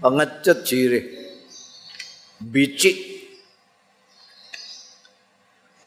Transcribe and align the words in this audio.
pengecut 0.00 0.64
jirih 0.64 1.04
bicik. 2.40 3.20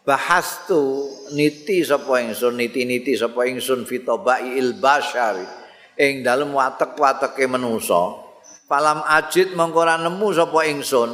Bahas 0.04 0.67
tu 0.67 1.08
niti 1.31 1.80
sapa 1.80 2.20
ingsun 2.20 2.59
niti-niti 2.59 3.16
sapa 3.16 3.48
ingsun 3.48 3.88
fitobai 3.88 4.59
il 4.59 4.76
basyari 4.76 5.48
ing 5.95 6.27
dalem 6.27 6.52
watek-wateke 6.52 7.48
manusa 7.48 8.20
palam 8.68 8.99
ajid 9.07 9.55
mengko 9.55 9.88
nemu 9.88 10.27
sapa 10.35 10.59
ingsun. 10.70 11.12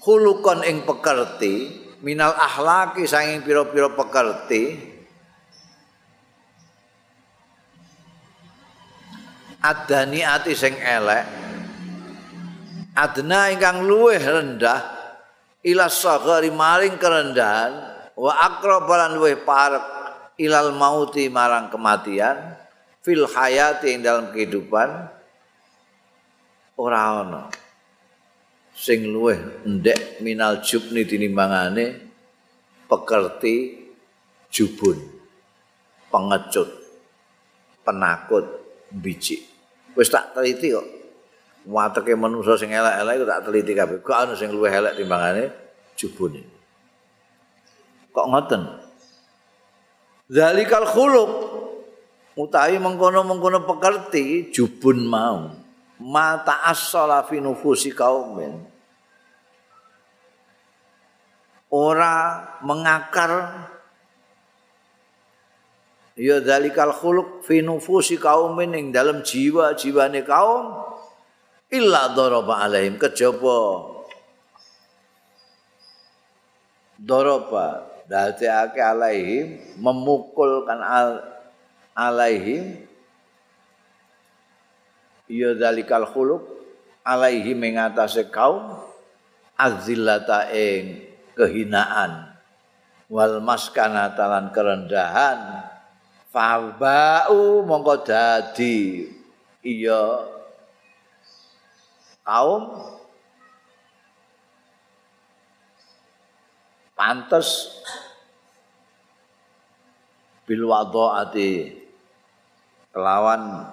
Khulukon 0.00 0.64
ing 0.64 0.88
pekerti 0.88 1.68
minal 2.00 2.32
akhlaki 2.32 3.04
saking 3.04 3.44
pira-pira 3.44 3.92
pekerti. 3.92 4.88
Adani 9.60 10.24
ati 10.24 10.56
sing 10.56 10.72
elek 10.72 11.49
adna 12.94 13.50
ingkang 13.54 13.86
luweh 13.86 14.18
rendah 14.18 14.80
ila 15.66 15.86
saghari 15.86 16.50
maring 16.50 16.96
kerendahan 16.96 17.72
wa 18.16 18.32
aqrabalan 18.36 19.16
luweh 19.16 19.36
parek 19.40 19.84
ilal 20.40 20.72
mauti 20.72 21.28
marang 21.28 21.68
kematian 21.68 22.56
fil 23.04 23.28
hayati 23.28 23.96
ing 23.96 24.00
dalam 24.00 24.32
kehidupan 24.32 24.88
ora 26.80 27.24
ana 27.24 27.42
sing 28.72 29.04
luweh 29.08 29.36
ndek 29.68 30.24
minal 30.24 30.64
jubni 30.64 31.04
tinimbangane 31.04 32.00
pekerti 32.88 33.86
jubun 34.48 34.96
pengecut 36.08 36.68
penakut 37.84 38.44
biji 38.88 39.44
wis 39.92 40.08
tak 40.08 40.32
teliti 40.32 40.72
kok 40.72 40.99
wateke 41.70 42.18
manusa 42.18 42.58
sing 42.58 42.74
elek-elek 42.74 43.14
iku 43.22 43.24
tak 43.24 43.40
teliti 43.46 43.72
kabeh. 43.72 43.96
Kok 44.02 44.18
ana 44.18 44.34
sing 44.34 44.50
luwih 44.50 44.74
elek 44.74 44.98
timbangane 44.98 45.44
jubune. 45.94 46.42
Kok 48.10 48.26
ngoten? 48.26 48.62
Zalikal 50.30 50.86
khuluq 50.86 51.30
utawi 52.34 52.78
mengkono-mengkono 52.82 53.62
pekerti 53.66 54.50
jubun 54.50 55.06
mau. 55.06 55.50
Mata 56.00 56.66
as-sala 56.66 57.22
fi 57.26 57.38
nufusi 57.38 57.94
kaumin. 57.94 58.66
Ora 61.70 62.42
mengakar 62.66 63.30
ya 66.18 66.42
zalikal 66.42 66.90
khuluq 66.90 67.46
fi 67.46 67.62
nufusi 67.62 68.18
kaumin 68.18 68.74
ing 68.74 68.86
dalam 68.90 69.22
jiwa-jiwane 69.22 70.26
kaum 70.26 70.89
illa 71.70 72.12
daraba 72.12 72.66
alaihim. 72.66 72.98
Kejaba 72.98 73.86
daraba 76.98 77.86
dadi 78.10 78.46
ake 78.50 78.82
alaihim. 78.82 79.46
Memukulkan 79.78 80.82
al 80.82 81.10
alaihim. 81.94 82.84
Ya 85.30 85.54
dalikal 85.54 86.10
khuluq 86.10 86.42
alaihim 87.06 87.58
ing 87.62 87.78
atase 87.78 88.26
kaum. 88.28 88.76
Azillata 89.54 90.50
ing 90.50 91.06
kehinaan. 91.38 92.34
Wal 93.06 93.38
maskanata 93.42 94.26
lan 94.26 94.50
kerendahan. 94.50 95.66
Fabau 96.30 97.66
mongko 97.66 98.06
dadi. 98.06 99.06
Iya 99.60 100.39
kaum 102.30 102.78
pantes. 106.94 107.82
Bil 110.46 110.66
wadhaati 110.66 111.78
kelawan 112.90 113.70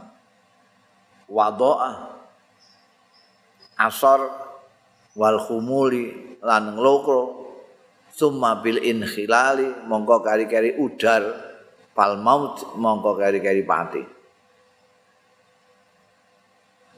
wadhaah 1.26 2.22
asar 3.82 4.22
wal 5.14 5.38
khumuli 5.42 6.38
lan 6.42 6.74
nglokro. 6.74 7.46
Summa 8.14 8.62
bil 8.62 8.82
inkhilali. 8.82 9.86
Mongko 9.86 10.26
kari-kari 10.26 10.78
udar 10.82 11.22
pal 11.94 12.18
maut 12.18 12.78
mongko 12.78 13.14
kari-kari 13.18 13.62
pati. 13.62 14.04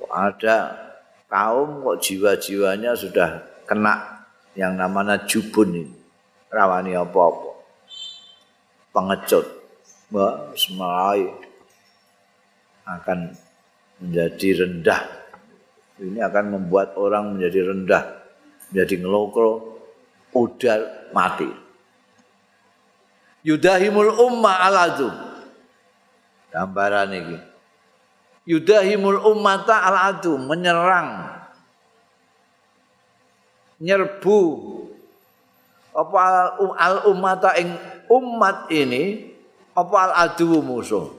Ada 0.09 0.88
kaum 1.29 1.85
kok 1.85 2.01
jiwa-jiwanya 2.01 2.97
sudah 2.97 3.45
kena 3.69 4.25
yang 4.57 4.75
namanya 4.75 5.23
jubun 5.29 5.71
ini. 5.71 5.95
Rawani 6.49 6.97
apa-apa. 6.97 7.61
Pengecut. 8.89 9.45
Mbak, 10.09 10.57
semalai 10.57 11.29
akan 12.89 13.37
menjadi 14.01 14.65
rendah. 14.65 15.01
Ini 16.01 16.25
akan 16.25 16.45
membuat 16.57 16.97
orang 16.97 17.37
menjadi 17.37 17.69
rendah. 17.69 18.03
Menjadi 18.73 18.95
ngelokro, 19.05 19.51
udar, 20.33 21.13
mati. 21.13 21.49
Yudahimul 23.45 24.17
umma 24.17 24.65
aladu. 24.65 25.13
Gambaran 26.49 27.13
ini. 27.13 27.37
Yudahimul 28.49 29.21
ummata 29.29 29.85
al 29.85 29.97
adu 30.09 30.41
menyerang. 30.41 31.29
Nyerbu. 33.77 34.39
Apa 35.93 36.19
al 36.73 36.97
ummata 37.05 37.53
ing 37.61 37.69
umat 38.09 38.71
ini 38.73 39.29
apa 39.77 39.95
al 40.09 40.11
adu 40.25 40.65
musuh? 40.65 41.13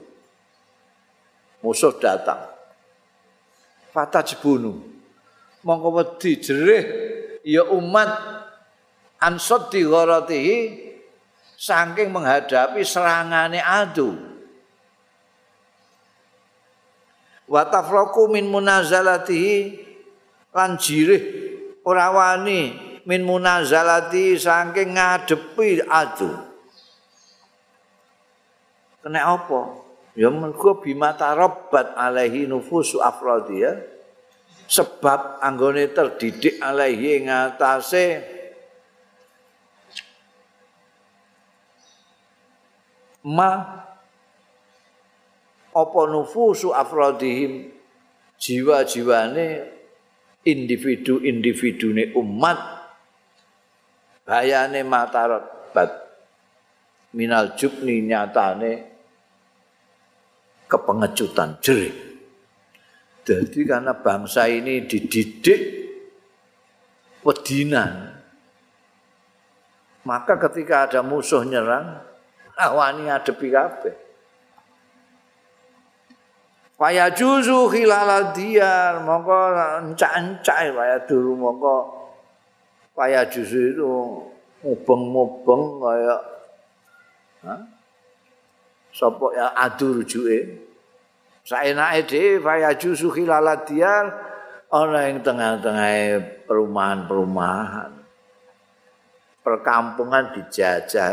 Musuh 1.62 1.94
datang. 2.02 2.50
Fatajbunu 3.94 4.80
mongko 5.62 5.88
wedi 6.02 6.42
jerih 6.42 6.84
ya 7.46 7.62
umat. 7.70 8.42
Ansad 9.20 9.68
di 9.68 9.84
saking 11.60 12.08
menghadapi 12.08 12.80
serangane 12.80 13.60
adu 13.60 14.16
wa 17.50 17.66
tafraku 17.66 18.30
min 18.30 18.46
munazalatihi 18.46 19.74
lan 20.54 20.78
jirih 20.78 21.22
ora 21.82 22.14
wani 22.14 22.90
min 23.10 23.26
munazalati 23.26 24.38
saking 24.38 24.94
ngadepi 24.94 25.82
adu. 25.82 26.30
Kena 29.00 29.34
apa? 29.34 29.80
Ya 30.14 30.28
mergo 30.28 30.78
bimata 30.78 31.32
rabbat 31.32 31.96
alaihi 31.96 32.44
nufusu 32.44 33.00
afradi 33.00 33.56
ya. 33.64 33.72
Sebab 34.70 35.42
anggone 35.42 35.90
terdidik 35.90 36.62
alaihi 36.62 37.26
ngatasé 37.26 38.22
ma 43.26 43.82
apa 45.70 46.00
nufusu 46.10 46.74
afrodihim 46.74 47.70
jiwa-jiwane 48.40 49.46
individu-individune 50.42 52.16
umat. 52.16 52.58
Bayane 54.26 54.86
matarat 54.86 55.74
bat 55.74 55.90
minal 57.14 57.58
jubni 57.58 58.06
nyatane 58.06 58.72
kepengecutan 60.70 61.58
jerik 61.58 61.94
jadi 63.26 63.60
karena 63.66 63.92
bangsa 63.98 64.46
ini 64.46 64.86
dididik 64.86 65.60
wedinan 67.26 68.14
maka 70.06 70.38
ketika 70.48 70.86
ada 70.86 71.02
musuh 71.02 71.42
nyerang 71.42 71.98
awani 72.54 73.10
adepi 73.10 73.50
kabeh 73.50 74.09
Faya 76.80 77.12
juzu 77.12 77.68
khilal 77.68 78.32
diyar, 78.32 79.04
mongko 79.04 79.52
encak-encak 79.84 80.72
kaya 80.72 80.96
dulu 81.04 81.36
mongko 81.36 81.76
faya 82.96 83.20
juzu 83.28 83.76
itu 83.76 83.92
mubeng-mubeng 84.64 85.76
kaya? 85.76 86.16
Sopo 88.96 89.28
ya 89.36 89.52
adu 89.52 90.00
rujuke. 90.00 90.40
Saenake 91.44 92.08
dhewe 92.08 92.40
faya 92.40 92.72
juzu 92.72 93.12
khilal 93.12 93.60
diyar 93.68 94.08
ana 94.72 95.00
ing 95.04 95.20
tengah-tengah 95.20 96.16
perumahan-perumahan. 96.48 97.92
Perkampungan 99.44 100.32
dijajah, 100.32 101.12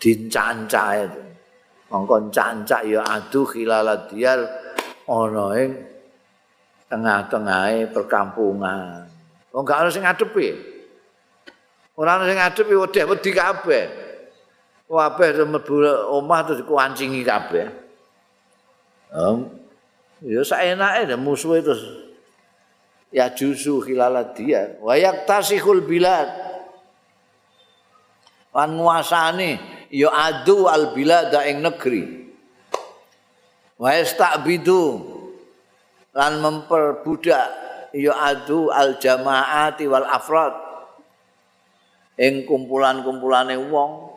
dincacah 0.00 0.90
itu. 1.04 1.27
Mongko 1.88 2.28
cancak 2.28 2.84
ya 2.84 3.00
adu 3.04 3.48
khilalat 3.48 4.12
diyar 4.12 4.44
ana 5.08 5.46
ing 5.56 5.72
tengah-tengahe 6.88 7.92
perkampungan. 7.92 9.08
Wong 9.52 9.64
gak 9.64 9.84
ana 9.84 9.88
sing 9.92 10.04
ngadepi. 10.04 10.48
Ora 11.96 12.20
ana 12.20 12.24
sing 12.28 12.36
ngadepi 12.36 12.74
wedhe 12.76 13.02
wedi 13.04 13.30
kabeh. 13.32 13.84
Kabeh 14.88 15.28
mlebu 15.44 15.84
omah 16.16 16.40
terus 16.48 16.64
dikuancingi 16.64 17.20
kabeh. 17.20 17.66
Um, 19.12 19.48
ya 20.24 20.40
saenake 20.44 21.12
musuhe 21.16 21.64
terus 21.64 22.08
ya 23.08 23.32
jusu 23.32 23.80
khilalat 23.80 24.36
diyar 24.36 24.76
wa 24.84 24.92
yaktasihul 24.92 25.80
bilad 25.88 26.28
lan 28.52 28.76
nguasani 28.76 29.77
ya 29.92 30.08
adu 30.12 30.68
al 30.68 30.92
bilada 30.92 31.44
ing 31.48 31.64
negeri. 31.64 32.04
Wa 33.78 33.94
yasta'bidu 33.94 34.82
lan 36.14 36.32
memperbudak 36.42 37.46
ya 37.94 38.12
adu 38.16 38.72
al 38.72 38.96
jamaati 38.98 39.84
wal 39.86 40.06
afrad. 40.08 40.54
Ing 42.18 42.48
kumpulan-kumpulane 42.50 43.54
wong 43.70 44.10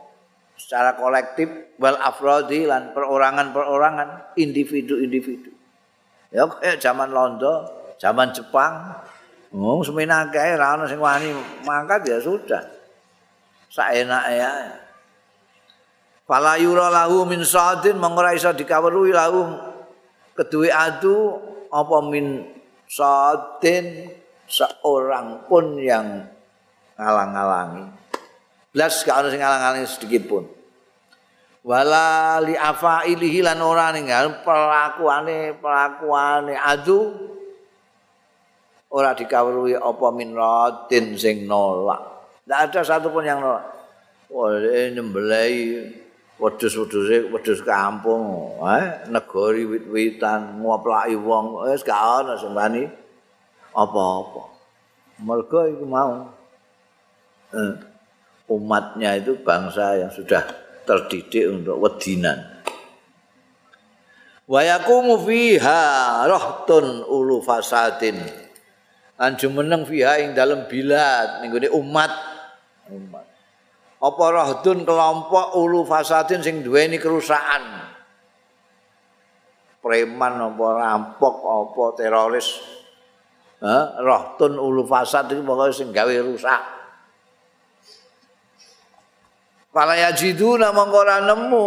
secara 0.58 0.98
kolektif 0.98 1.50
wal 1.78 1.98
afradi 1.98 2.66
lan 2.66 2.94
perorangan-perorangan 2.94 4.38
individu-individu. 4.38 5.54
Ya 6.34 6.48
kayak 6.48 6.82
zaman 6.82 7.14
Londo 7.14 7.82
zaman 8.02 8.34
Jepang. 8.34 8.98
Oh, 9.52 9.84
semena 9.86 10.26
kae 10.32 10.56
ra 10.56 10.80
ono 10.80 10.88
sing 10.88 10.98
wani 10.98 11.30
mangkat 11.62 12.08
ya 12.08 12.18
sudah. 12.18 12.64
Saenake 13.70 14.42
ya. 14.42 14.50
Fala 16.32 16.56
yura 16.56 16.88
lahu 16.88 17.28
min 17.28 17.44
sadin 17.44 18.00
mengora 18.00 18.32
iso 18.32 18.56
dikawruhi 18.56 19.12
lahu 19.12 19.52
kedue 20.32 20.72
adu 20.72 21.36
apa 21.68 21.98
min 22.08 22.48
sadin 22.88 24.08
seorang 24.48 25.44
pun 25.52 25.76
yang 25.76 26.24
ngalang-alangi. 26.96 27.84
Blas 28.72 29.04
gak 29.04 29.20
ono 29.20 29.28
sing 29.28 29.44
ngalang-alangi 29.44 29.84
sedikit 29.84 30.24
pun. 30.32 30.48
Wala 31.68 32.40
li 32.40 32.56
afailihi 32.56 33.44
lan 33.44 33.60
ora 33.60 33.92
ninggal 33.92 34.40
pelakuane 34.48 35.60
pelakuane 35.60 36.56
adu 36.56 37.12
ora 38.88 39.12
dikawruhi 39.12 39.76
apa 39.76 40.08
min 40.16 40.32
radin 40.32 41.12
sing 41.20 41.44
nolak. 41.44 42.00
Tidak 42.48 42.60
ada 42.72 42.80
satu 42.88 43.12
pun 43.12 43.28
yang 43.28 43.44
nolak. 43.44 43.68
Wah, 44.32 44.56
ini 44.64 44.96
wedhus-wedhuse 46.42 47.30
wedhus 47.30 47.62
kampung, 47.62 48.58
eh 48.66 49.06
negori 49.14 49.70
wit-witan 49.70 50.58
ngoplaki 50.58 51.14
wong, 51.14 51.70
wis 51.70 51.86
gak 51.86 52.26
ana 52.26 52.34
sing 52.34 52.58
wani 52.58 52.90
apa-apa. 53.78 54.50
Mergo 55.22 55.70
iku 55.70 55.86
mau 55.86 56.34
eh, 57.54 57.74
umatnya 58.50 59.22
itu 59.22 59.38
bangsa 59.46 60.02
yang 60.02 60.10
sudah 60.10 60.42
terdidik 60.82 61.46
untuk 61.46 61.78
wedinan. 61.78 62.42
Wa 64.50 64.66
yaqumu 64.66 65.22
fiha 65.22 65.82
rahtun 66.26 67.06
ulu 67.06 67.40
fasadin. 67.46 68.18
Lan 69.16 69.38
jumeneng 69.38 69.86
fiha 69.86 70.26
ing 70.26 70.34
dalem 70.34 70.66
bilad 70.66 71.46
ning 71.46 71.54
umat 71.54 72.12
umat. 72.90 73.31
Apa 74.02 74.26
rahdun 74.34 74.82
kelompok 74.82 75.54
ulu 75.62 75.86
fasadin 75.86 76.42
sing 76.42 76.66
duweni 76.66 76.98
kerusakan? 76.98 77.94
Preman 79.78 80.34
apa 80.42 80.68
rampok 80.78 81.36
apa 81.46 81.84
teroris? 81.94 82.50
Ha 83.62 84.02
rahdun 84.02 84.58
ulu 84.58 84.90
fasad 84.90 85.30
iki 85.30 85.46
pokoke 85.46 85.70
sing 85.70 85.94
gawe 85.94 86.16
rusak. 86.26 86.62
Pala 89.70 89.94
yajiduna 89.94 90.74
mongko 90.74 90.98
ora 90.98 91.18
nemu. 91.22 91.66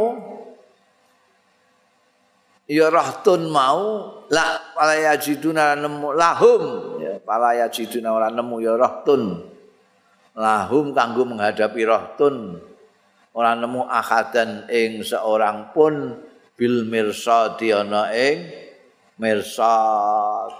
Ya 2.66 2.90
rahtun 2.90 3.46
mau 3.46 4.10
la 4.26 4.58
pala 4.74 4.98
yajiduna 4.98 5.78
nemu. 5.78 6.18
Lahum. 6.18 6.62
Ya 6.98 7.22
yajiduna 7.62 8.10
ora 8.10 8.28
nemu 8.34 8.58
ya 8.58 8.74
rahtun 8.74 9.53
lahum 10.34 10.90
kanggo 10.90 11.22
menghadapi 11.22 11.86
rahtun 11.86 12.58
ora 13.34 13.54
nemu 13.54 13.86
akadan 13.86 14.66
ing 14.66 15.06
seorang 15.06 15.70
pun 15.70 16.18
bil 16.58 16.86
mirsadi 16.86 17.74
ana 17.74 18.10
ing 18.10 18.50
mirsad. 19.18 20.50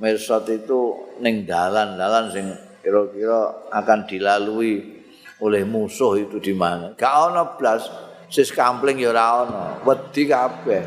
Mirsad 0.00 0.48
itu 0.48 0.96
ning 1.20 1.44
dalan-dalan 1.44 2.32
sing 2.32 2.46
kira-kira 2.80 3.68
akan 3.68 4.08
dilalui 4.08 5.04
oleh 5.44 5.62
musuh 5.68 6.16
itu 6.16 6.40
di 6.40 6.56
mana. 6.56 6.96
Gak 6.96 7.12
ana 7.12 7.44
blas 7.56 7.84
sis 8.32 8.48
kampling 8.48 9.00
ya 9.04 9.12
ora 9.12 9.44
ana 9.44 9.64
wedi 9.84 10.24
kabeh. 10.24 10.84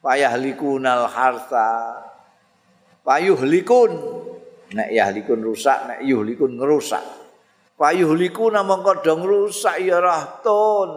Payah 0.00 0.32
likunal 0.40 1.04
harta 1.12 2.00
payuh 3.04 3.36
likun 3.44 3.92
nek 4.74 4.88
yahlikun 4.90 5.42
rusak 5.42 5.78
nek 5.86 6.00
yuhlikun 6.06 6.58
ngerusak. 6.58 7.02
Payuhliku 7.80 8.52
namung 8.52 8.84
padha 8.84 9.16
ngrusak 9.16 9.80
ya 9.80 10.04
rahtun 10.04 10.90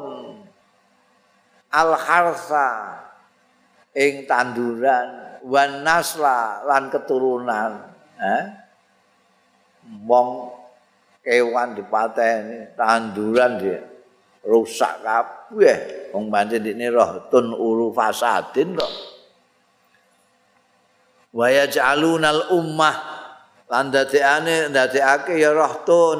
al 1.71 1.95
harsa 1.95 2.99
ing 3.95 4.27
tanduran 4.27 5.39
wan 5.47 5.79
nasla 5.79 6.67
lan 6.67 6.91
keturunan. 6.91 7.71
Eh? 8.19 8.43
Wong 10.03 10.51
kewan 11.23 11.71
dipateni 11.71 12.75
tanduran 12.75 13.51
dia 13.63 13.79
rusak 14.43 14.99
kabeh. 15.07 16.11
Wong 16.11 16.27
pancen 16.27 16.67
dikne 16.67 16.91
rahtun 16.91 17.55
uru 17.55 17.95
fasadin 17.95 18.75
kok. 18.75 18.93
Wa 21.31 21.47
yaj'alunal 21.47 22.51
ummah 22.53 23.12
lan 23.71 23.89
dadekane 23.89 24.69
ndadekake 24.71 25.39
ya 25.39 25.55
rahtun 25.55 26.19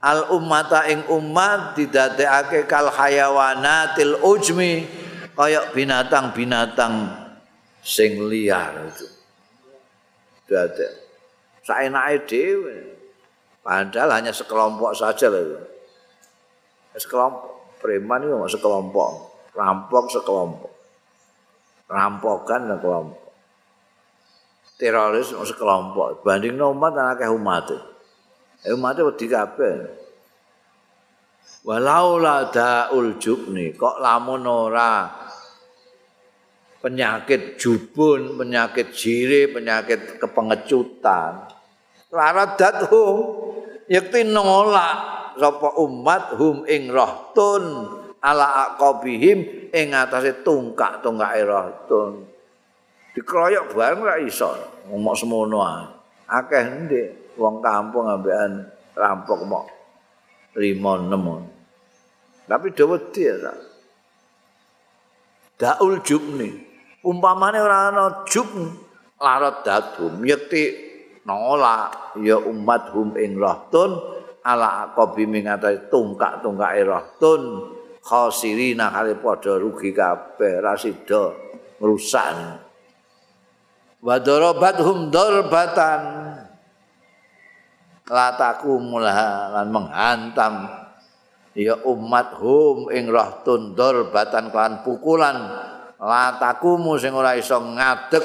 al 0.00 0.32
ummata 0.32 0.88
ing 0.88 1.04
umat 1.08 1.76
didadekake 1.76 2.68
kal 2.68 2.88
hayawanatil 2.92 4.20
ujmi 4.20 4.84
kaya 5.36 5.72
binatang-binatang 5.72 7.08
sing 7.80 8.28
liar 8.28 8.76
itu. 8.92 9.08
Dadek. 10.50 10.92
Saenake 11.64 12.26
dhewe. 12.28 12.76
Padahal 13.60 14.20
hanya 14.20 14.32
sekelompok 14.34 14.92
saja 14.96 15.30
lho 15.32 15.64
sekelompok. 16.96 17.80
Preman 17.80 18.24
itu 18.26 18.36
sekelompok. 18.56 19.32
Rampok 19.56 20.04
sekelompok. 20.12 20.72
Rampokan 21.88 22.68
sekelompok 22.76 23.29
teroris 24.80 25.36
sekelompok. 25.36 26.24
Banding 26.24 26.56
umat 26.56 26.96
dan 26.96 27.12
akeh 27.12 27.28
umat. 27.28 27.68
Umat 28.72 28.96
wedi 28.96 29.26
kabeh. 29.28 29.76
Walau 31.60 32.16
la 32.16 32.48
daul 32.48 33.20
jubni 33.20 33.76
kok 33.76 34.00
lamun 34.00 34.48
ora? 34.48 35.04
Penyakit 36.80 37.60
jubun 37.60 38.40
penyakit 38.40 38.96
jire 38.96 39.52
penyakit 39.52 40.16
kepengecutan. 40.16 41.52
Laradat 42.08 42.88
hum 42.88 43.52
yakti 43.84 44.24
nolak 44.24 44.96
sapa 45.36 45.76
umat 45.76 46.40
hum 46.40 46.64
ing 46.64 46.88
rahtun 46.88 47.84
ala 48.24 48.72
aqabihim 48.72 49.68
ing 49.68 49.92
atase 49.92 50.40
tungkak-tungkake 50.40 51.44
rahtun 51.44 52.24
dikeroyok 53.20 53.76
bareng 53.76 54.00
ora 54.00 54.16
iso. 54.24 54.48
Ngomong 54.88 55.12
semono 55.12 55.60
akeh 56.24 56.64
ndek 56.88 57.36
wong 57.36 57.60
kampung 57.60 58.08
ambekan 58.08 58.64
rampok 58.96 59.40
mok 59.44 59.64
lima 60.56 60.96
enam. 60.96 61.44
Tapi 62.48 62.72
dawa 62.72 62.96
dia 63.12 63.36
tak 63.36 63.58
daul 65.60 66.00
jubni. 66.00 66.48
Umpamane 67.04 67.60
ora 67.60 67.92
ana 67.92 68.24
jub 68.24 68.48
larat 69.20 69.64
dadum 69.64 70.20
yekti 70.24 70.88
nolak 71.24 72.16
ya 72.20 72.40
umat 72.40 72.92
hum 72.92 73.16
ing 73.16 73.36
rahtun 73.36 73.96
ala 74.44 74.88
aqabi 74.88 75.28
mingatai 75.28 75.88
tungkak-tungkake 75.92 76.84
rahtun 76.84 77.40
khosirina 78.04 78.92
kali 78.92 79.16
padha 79.16 79.56
rugi 79.60 79.92
kabeh 79.92 80.60
rasida 80.64 81.32
ngrusak 81.80 82.69
wa 84.00 84.16
darabathum 84.16 85.12
darbatan 85.12 86.02
lataku 88.10 88.82
mulha 88.82 89.54
menghantam. 89.64 90.82
Ya 91.50 91.74
umat 91.82 92.38
hum 92.38 92.94
ing 92.94 93.10
rahtun 93.10 93.74
darbatan 93.74 94.54
kan 94.54 94.86
pukulan. 94.86 95.38
Latakumu 95.98 96.94
sing 96.96 97.10
ora 97.10 97.34
iso 97.34 97.58
ngadeg. 97.58 98.22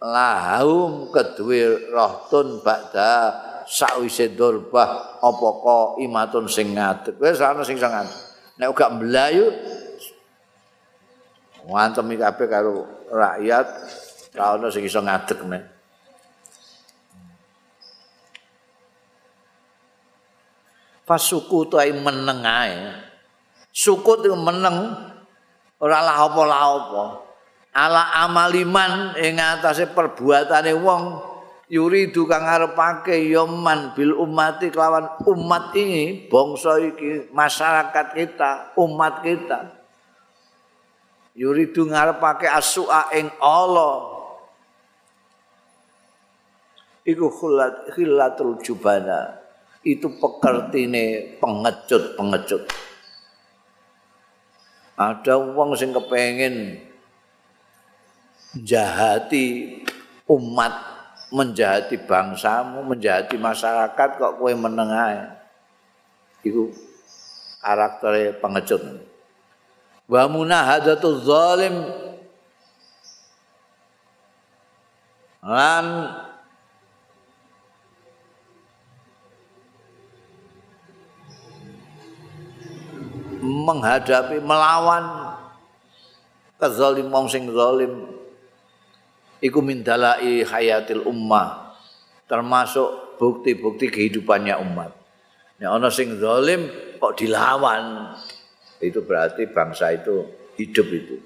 Lahum 0.00 1.12
kedue 1.12 1.92
rahtun 1.92 2.60
ba'da 2.64 3.12
sakwise 3.68 4.32
durbah 4.32 5.20
apa 5.20 5.48
ka 5.60 6.00
imatun 6.00 6.48
sing 6.48 6.72
ngadeg. 6.72 7.20
Wis 7.20 7.44
ana 7.44 7.60
sing 7.60 7.76
ngadeg. 7.76 8.16
Nek 8.56 8.72
gak 8.72 8.96
mlayu 8.96 9.52
ngantem 11.68 12.08
kabeh 12.16 12.46
karo 12.48 12.95
rakyat 13.10 13.66
ana 14.36 14.66
sing 14.68 14.84
iso 14.84 15.00
ngadeg 15.00 15.40
nek 15.46 15.64
Pasuku 21.06 21.70
tu 21.70 21.78
ai 21.78 21.94
meneng 21.94 22.42
ae. 22.42 22.90
Sukut 23.70 24.26
itu 24.26 24.34
meneng 24.34 24.90
ora 25.78 26.02
lah 26.02 26.26
apa-lah 26.26 26.60
apa. 26.66 27.04
Ala 27.70 28.26
amaliman 28.26 29.14
ing 29.14 29.38
atase 29.38 29.86
perbuatane 29.86 30.74
wong 30.74 31.02
yuri 31.70 32.10
kang 32.10 32.42
ngarepake 32.42 33.22
ya 33.22 33.46
man 33.46 33.94
bil 33.94 34.18
umati 34.18 34.74
kelawan 34.74 35.06
umat 35.30 35.70
ini 35.78 36.26
bangsa 36.26 36.78
iki 36.82 37.30
masyarakat 37.30 38.06
kita 38.14 38.74
umat 38.74 39.22
kita 39.22 39.75
yuri 41.36 41.70
du 41.70 41.86
ngarepake 41.86 42.48
asua 42.48 43.12
ing 43.12 43.28
Allah. 43.38 44.16
Iku 47.06 47.30
khulat 47.30 47.94
khilatul 47.94 48.58
jubana. 48.64 49.44
Itu 49.86 50.18
pekertine 50.18 51.38
pengecut-pengecut. 51.38 52.66
Ada 54.98 55.38
wong 55.38 55.78
sing 55.78 55.94
kepengin 55.94 56.82
jahati 58.58 59.78
umat 60.26 60.72
menjahati 61.30 62.00
bangsamu 62.08 62.80
menjahati 62.80 63.36
masyarakat 63.36 64.08
kok 64.16 64.34
kowe 64.40 64.52
menengah 64.56 65.36
itu 66.40 66.72
karakter 67.60 68.38
pengecut 68.40 68.80
wa 70.06 70.22
munahadatul 70.30 71.22
zalim. 71.22 71.76
Lan 75.46 75.86
menghadapi 83.46 84.42
melawan 84.42 85.38
kezalim 86.58 87.06
wong 87.10 87.26
sing 87.30 87.46
zalim. 87.54 88.10
Iku 89.38 89.60
mindalai 89.62 90.42
hayatil 90.42 91.04
ummah 91.06 91.76
termasuk 92.26 93.20
bukti-bukti 93.20 93.86
kehidupannya 93.92 94.58
umat. 94.58 94.90
Nek 95.62 95.68
ana 95.70 95.88
sing 95.92 96.18
zalim 96.18 96.66
kok 96.98 97.14
dilawan 97.20 98.16
itu 98.80 99.00
berarti 99.04 99.48
bangsa 99.48 99.92
itu 99.96 100.26
hidup 100.60 100.88
itu. 100.92 101.16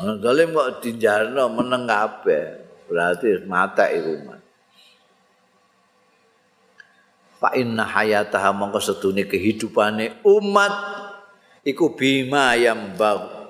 Ana 0.00 0.16
zalim 0.18 0.56
kok 0.56 0.80
dijarno 0.82 1.44
meneng 1.52 1.84
kabeh 1.84 2.44
berarti 2.90 3.44
mata 3.46 3.86
umat. 3.90 4.40
Fa 7.40 7.56
inna 7.56 7.88
hayataha 7.88 8.52
mongko 8.52 8.80
sedune 8.82 9.24
kehidupane 9.24 10.20
umat 10.28 10.74
iku 11.64 11.92
bima 11.92 12.56
yang 12.56 12.96
bagu 12.96 13.40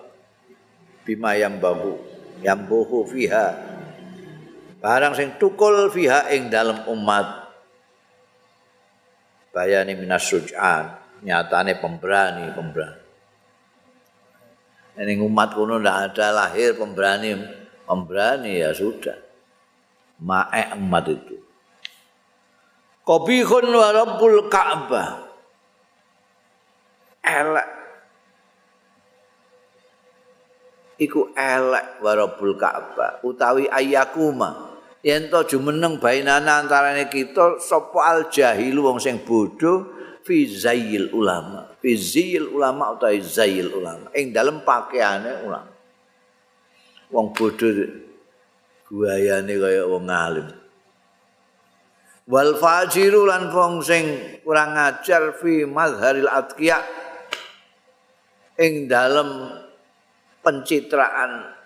bima 1.07 1.35
yang 1.35 1.59
bagu 1.59 1.99
yang 2.39 2.71
bohu 2.71 3.03
fiha 3.03 3.55
barang 4.79 5.15
sing 5.19 5.29
tukul 5.43 5.91
fiha 5.91 6.31
ing 6.35 6.51
dalam 6.51 6.87
umat 6.87 7.51
bayani 9.51 9.99
minas 9.99 10.27
suj'an 10.27 11.00
nyatane 11.25 11.77
pemberani 11.79 12.53
pemberani. 12.53 13.09
Ini 15.01 15.17
umat 15.25 15.57
kuno 15.57 15.81
ndak 15.81 16.13
ada 16.13 16.27
lahir 16.35 16.77
pemberani 16.77 17.33
pemberani 17.89 18.61
ya 18.61 18.75
sudah. 18.77 19.17
Ma'e 20.21 20.77
umat 20.77 21.05
itu. 21.09 21.37
Wa 23.09 23.89
rabbul 23.97 24.53
Ka'bah. 24.53 25.25
Elek. 27.25 27.69
Iku 31.01 31.33
elek 31.33 32.05
warabul 32.05 32.61
Ka'bah. 32.61 33.25
Utawi 33.25 33.65
ayakuma 33.73 34.71
yen 35.01 35.33
to 35.33 35.41
jumeneng 35.49 35.97
bainana 35.97 36.61
antarane 36.61 37.09
kita 37.09 37.57
sapa 37.57 38.05
al 38.05 38.29
jahil 38.29 38.85
wong 38.85 39.01
sing 39.01 39.25
bodho 39.25 39.89
fi 40.25 40.47
zail 40.47 41.13
ulama. 41.13 41.71
Fi 41.81 41.97
zail 41.97 42.51
ulama 42.51 42.95
utawi 42.95 43.21
zail 43.21 43.73
ulama. 43.73 44.13
Ing 44.15 44.33
dalem 44.35 44.63
pakaiane 44.63 45.45
ulama. 45.45 45.73
Wong 47.11 47.35
bodho 47.35 47.69
guayane 48.91 49.55
kaya 49.59 49.83
wong 49.87 50.07
alim. 50.07 50.49
Wal 52.31 52.55
fajiru 52.55 53.27
lan 53.27 53.51
wong 53.51 53.83
sing 53.83 54.39
kurang 54.47 54.79
ajar 54.79 55.35
fi 55.35 55.67
mazharil 55.67 56.31
atqiya. 56.31 56.79
Ing 58.61 58.87
dalem 58.87 59.51
pencitraan 60.45 61.59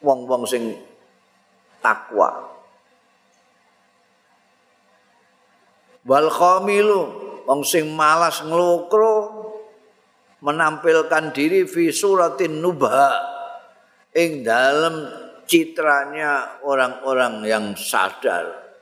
wong-wong 0.00 0.48
sing 0.48 0.72
takwa. 1.84 2.48
Wal 6.08 6.32
khamilu 6.32 7.19
wong 7.46 7.62
sing 7.62 7.92
malas 7.92 8.42
nglokro 8.44 9.16
menampilkan 10.40 11.30
diri 11.30 11.68
fi 11.68 11.92
suratin 11.92 12.60
nubha. 12.60 13.12
Ing 14.10 14.42
dalam 14.42 15.06
citranya 15.46 16.62
orang-orang 16.66 17.46
yang 17.46 17.66
sadar 17.78 18.74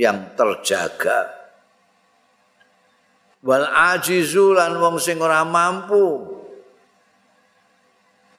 yang 0.00 0.32
terjaga. 0.32 1.28
Wal 3.44 3.68
ajizu 3.68 4.56
lan 4.56 4.80
wong 4.80 4.96
sing 4.96 5.20
ora 5.20 5.44
mampu 5.44 6.34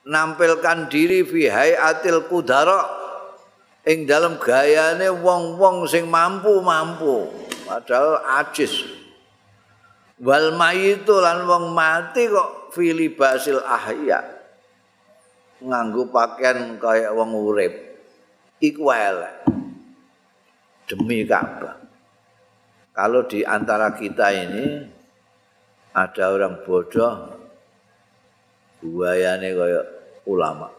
nampilkan 0.05 0.89
diri 0.89 1.25
fi 1.25 1.50
hayatil 1.50 2.29
kudara 2.29 2.86
ing 3.86 4.10
dalam 4.10 4.41
gayane 4.41 5.10
wong-wong 5.10 5.86
sing 5.86 6.10
mampu-mampu. 6.10 7.29
Padahal 7.65 8.22
ajis 8.41 8.86
wal 10.22 10.55
mayitu 10.55 11.15
lan 11.19 11.43
wong 11.43 11.75
mati 11.75 12.29
kok 12.29 12.72
fi 12.72 12.93
libasil 12.95 13.60
ahya 13.63 14.24
nganggo 15.60 16.12
pakaian 16.12 16.77
kaya 16.79 17.12
wong 17.12 17.36
urip 17.36 17.74
iku 18.62 18.91
elek 18.91 19.36
demi 20.86 21.25
Ka'bah 21.25 21.81
kalau 22.95 23.27
di 23.27 23.43
antara 23.43 23.91
kita 23.91 24.31
ini 24.31 24.88
ada 25.91 26.31
orang 26.31 26.63
bodoh 26.63 27.36
buayane 28.79 29.50
kaya 29.51 29.81
ulama. 30.29 30.69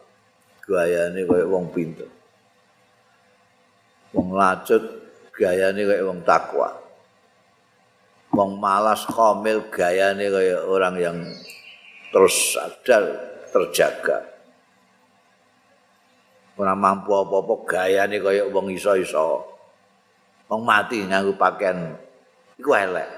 Gayane 0.63 1.23
kaya 1.27 1.45
wong 1.47 1.71
pinter. 1.71 2.09
Wong 4.15 4.35
lacut 4.35 4.83
gayane 5.35 5.83
kaya 5.83 6.03
wong 6.07 6.23
takwa. 6.23 6.71
Wong 8.37 8.61
malas 8.61 9.01
komil 9.09 9.65
gayane 9.73 10.29
kaya 10.29 10.61
orang 10.61 10.95
yang 11.01 11.17
terus 12.13 12.53
sadar 12.53 13.01
terjaga. 13.49 14.21
Ora 16.53 16.77
mampu 16.77 17.17
apa-apa 17.17 17.65
gayane 17.65 18.21
kaya 18.21 18.45
wong 18.53 18.69
iso-iso. 18.69 19.41
Wong 20.53 20.61
mati 20.61 21.01
nganggo 21.01 21.33
pakaian 21.33 21.97
iku 22.61 22.77
elek. 22.77 23.09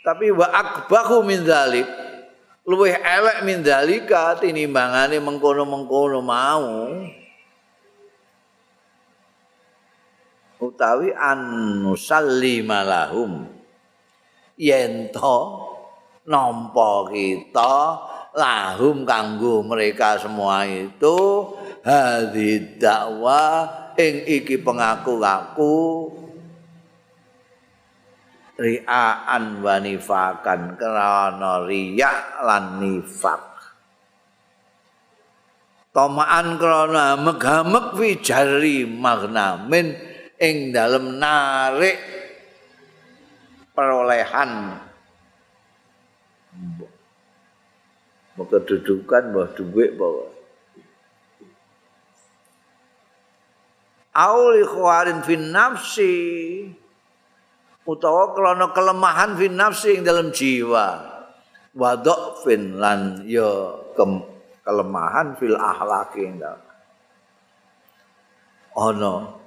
Tapi 0.00 0.32
wa 0.32 0.48
akbahu 0.48 1.20
min 1.20 1.44
dzalik 1.44 1.84
luwih 2.64 2.96
elek 2.96 3.44
mindalika 3.44 4.40
tinimbangane 4.40 5.20
mengkono-mengkono 5.20 6.24
mau 6.24 6.96
utawi 10.80 11.12
annusalli 11.12 12.64
malahum. 12.64 13.44
Yen 14.56 15.12
to 15.12 15.60
nampa 16.24 17.04
kita 17.12 18.00
lahum 18.32 19.04
kanggo 19.04 19.60
mereka 19.60 20.16
semua 20.16 20.64
itu 20.64 21.52
hadhi 21.84 22.80
dakwah 22.80 23.92
ing 24.00 24.24
iki 24.24 24.56
pengaku-ngaku. 24.64 26.08
Riaan 28.56 29.60
wa 29.60 29.76
nifakan 29.84 30.80
karena 30.80 31.60
riya 31.68 32.40
lan 32.40 32.80
nifak. 32.80 33.52
Tomaan 35.92 36.56
karena 36.56 37.20
megamek 37.20 38.00
fi 38.00 38.08
jari 38.20 38.84
magnamin 38.84 40.09
ing 40.40 40.72
dalem 40.72 41.20
narik 41.20 42.00
perolehan. 43.76 44.80
Kedudukan 48.40 49.36
bahwa 49.36 49.52
duit 49.52 50.00
bahwa 50.00 50.32
Auli 54.16 54.66
khawarin 54.66 55.22
fin 55.22 55.54
nafsi 55.54 56.16
utawa 57.86 58.34
krana 58.34 58.74
kelemahan 58.74 59.38
fi 59.38 59.46
nafsi 59.52 60.00
ing 60.00 60.02
dalam 60.02 60.34
jiwa. 60.34 60.98
Wa 61.76 61.94
dhafin 61.94 62.80
lan 62.80 63.22
ya 63.28 63.76
kelemahan 64.66 65.38
fil 65.38 65.54
akhlaqi 65.54 66.26
ing 66.26 66.42
ana 68.74 69.39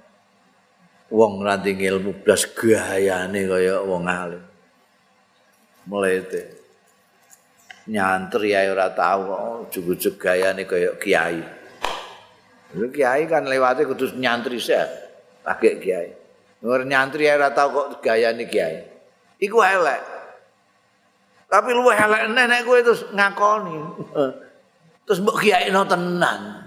wong 1.14 1.46
ra 1.46 1.62
ilmu 1.62 2.26
blas 2.26 2.50
gayane 2.50 3.46
kaya 3.46 3.86
wong 3.86 4.10
alim 4.10 4.44
mlete 5.86 6.42
nyantri 7.94 8.58
ae 8.58 8.74
ora 8.74 8.90
tau 8.90 9.22
kok 9.30 9.70
jugu-jugu 9.70 10.18
gayane 10.18 10.66
kaya 10.66 10.98
kiai 10.98 11.40
kiai 12.74 13.24
kan 13.30 13.46
lewate 13.46 13.86
kudu 13.86 14.18
nyantri 14.18 14.58
sih 14.58 14.82
pakai 15.46 15.78
kiai 15.78 16.24
Nur 16.64 16.88
nyantri 16.88 17.28
ora 17.28 17.52
tau 17.52 17.76
kok 17.76 18.00
gayane 18.00 18.48
kiai. 18.48 18.80
Iku 19.44 19.60
elek. 19.60 20.02
Tapi 21.52 21.70
lu 21.76 21.92
elek 21.92 22.32
nenek 22.32 22.64
kowe 22.64 22.80
terus 22.80 23.04
ngakoni. 23.12 23.78
Terus 25.06 25.20
mbok 25.20 25.44
kiai 25.44 25.68
no 25.76 25.84
tenan. 25.84 26.63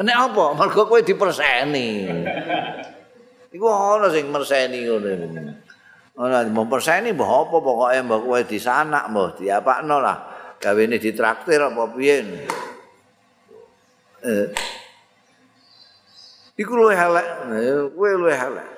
Nek 0.00 0.16
apa? 0.16 0.44
Mergo 0.56 0.88
kowe 0.88 1.00
diperseni. 1.04 2.08
Iku 3.52 3.66
ana 3.68 4.08
sing 4.08 4.32
merseni 4.32 4.88
ngono. 4.88 5.10
Ora 6.20 6.44
mau 6.48 6.68
perseni 6.68 7.12
mbok 7.12 7.30
apa 7.48 7.56
pokoke 7.60 7.98
mbok 8.04 8.20
kowe 8.24 8.40
disanak 8.44 9.12
mbok 9.12 9.40
diapakno 9.40 10.00
lah. 10.00 10.18
Gawene 10.60 10.96
ditraktir 10.96 11.60
apa 11.60 11.84
piye. 11.92 12.16
Eh. 14.20 14.52
iku 16.60 16.76
luwih 16.76 16.92
elek 16.92 17.26
kowe 17.96 18.10
luwih 18.20 18.36
elek 18.36 18.68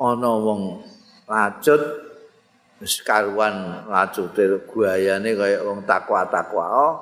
ana 0.00 0.30
wong 0.40 0.80
lacut 1.28 1.82
wis 2.80 3.04
karuan 3.04 3.84
lacute 3.92 4.64
guayane 4.64 5.36
kaya 5.36 5.60
wong 5.60 5.84
takwa-takwa 5.84 6.64
oh, 6.64 6.94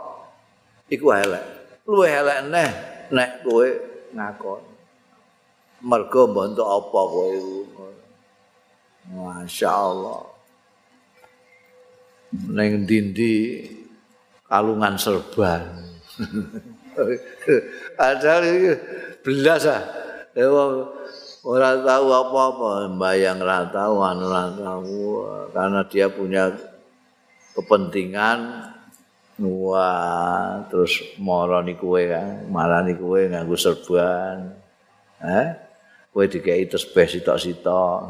iku 0.91 1.15
elek 1.15 1.56
luwih 1.87 2.11
elek 2.11 2.41
neh 2.51 2.71
nek 3.15 3.31
kowe 3.47 3.69
ngakon. 4.11 4.63
Mergo 5.87 6.23
mbentuk 6.27 6.67
apa 6.67 7.01
kowe 7.07 7.31
iku? 7.31 7.87
Masyaallah. 9.15 10.23
Ning 12.51 12.83
dindi 12.85 13.63
kalungan 14.51 14.99
serban. 14.99 15.63
Padahal 17.99 18.43
iki 18.45 18.73
belas 19.23 19.63
ah. 19.71 19.83
Ora 21.47 21.79
tahu 21.79 22.11
apa-apa, 22.11 22.91
bayang 22.99 23.39
ora 23.39 23.63
tahu, 23.71 24.03
anu 24.03 24.27
ora 24.27 24.51
tahu 24.51 24.99
karena 25.55 25.81
dia 25.87 26.11
punya 26.11 26.51
kepentingan 27.55 28.67
wah 29.41 30.65
terus 30.73 31.03
marani 31.21 31.77
kowe 31.77 32.01
kan, 32.01 32.49
marani 32.49 32.97
kowe 32.97 33.21
nganggo 33.21 33.57
serban. 33.57 34.57
Eh? 35.21 35.47
Kowe 36.13 36.25
dikei 36.25 36.65
tesbih 36.69 37.07
sitok-sitok. 37.09 38.01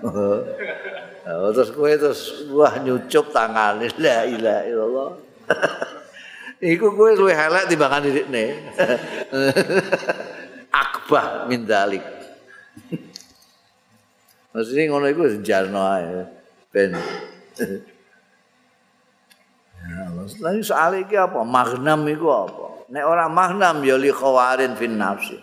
Oh, 1.30 1.52
terus 1.54 1.70
kowe 1.70 1.86
terus 1.86 2.48
wah 2.50 2.74
nyucup 2.80 3.30
tangane 3.30 3.86
la 4.02 4.24
ilaha 4.26 4.62
illallah. 4.66 5.10
Iku 6.74 6.90
kowe 6.96 7.12
luwih 7.12 7.36
elek 7.36 7.68
timbangan 7.70 8.02
didikne. 8.02 8.44
Akbah 10.82 11.46
min 11.46 11.68
dalik. 11.68 12.02
Maksudnya 14.50 14.82
ngono 14.90 15.06
iku 15.12 15.22
jarno 15.44 15.80
ae. 15.80 16.26
Ben. 16.74 16.96
Lalu 20.40 20.62
soal 20.62 21.02
iki 21.02 21.18
apa? 21.18 21.42
Magnam 21.42 22.06
iku 22.06 22.28
apa? 22.30 22.66
Nek 22.90 23.04
ora 23.06 23.26
magnam 23.30 23.82
ya 23.86 23.94
li 23.94 24.10
khawarin 24.10 24.74
fin 24.74 24.98
nafsi. 24.98 25.38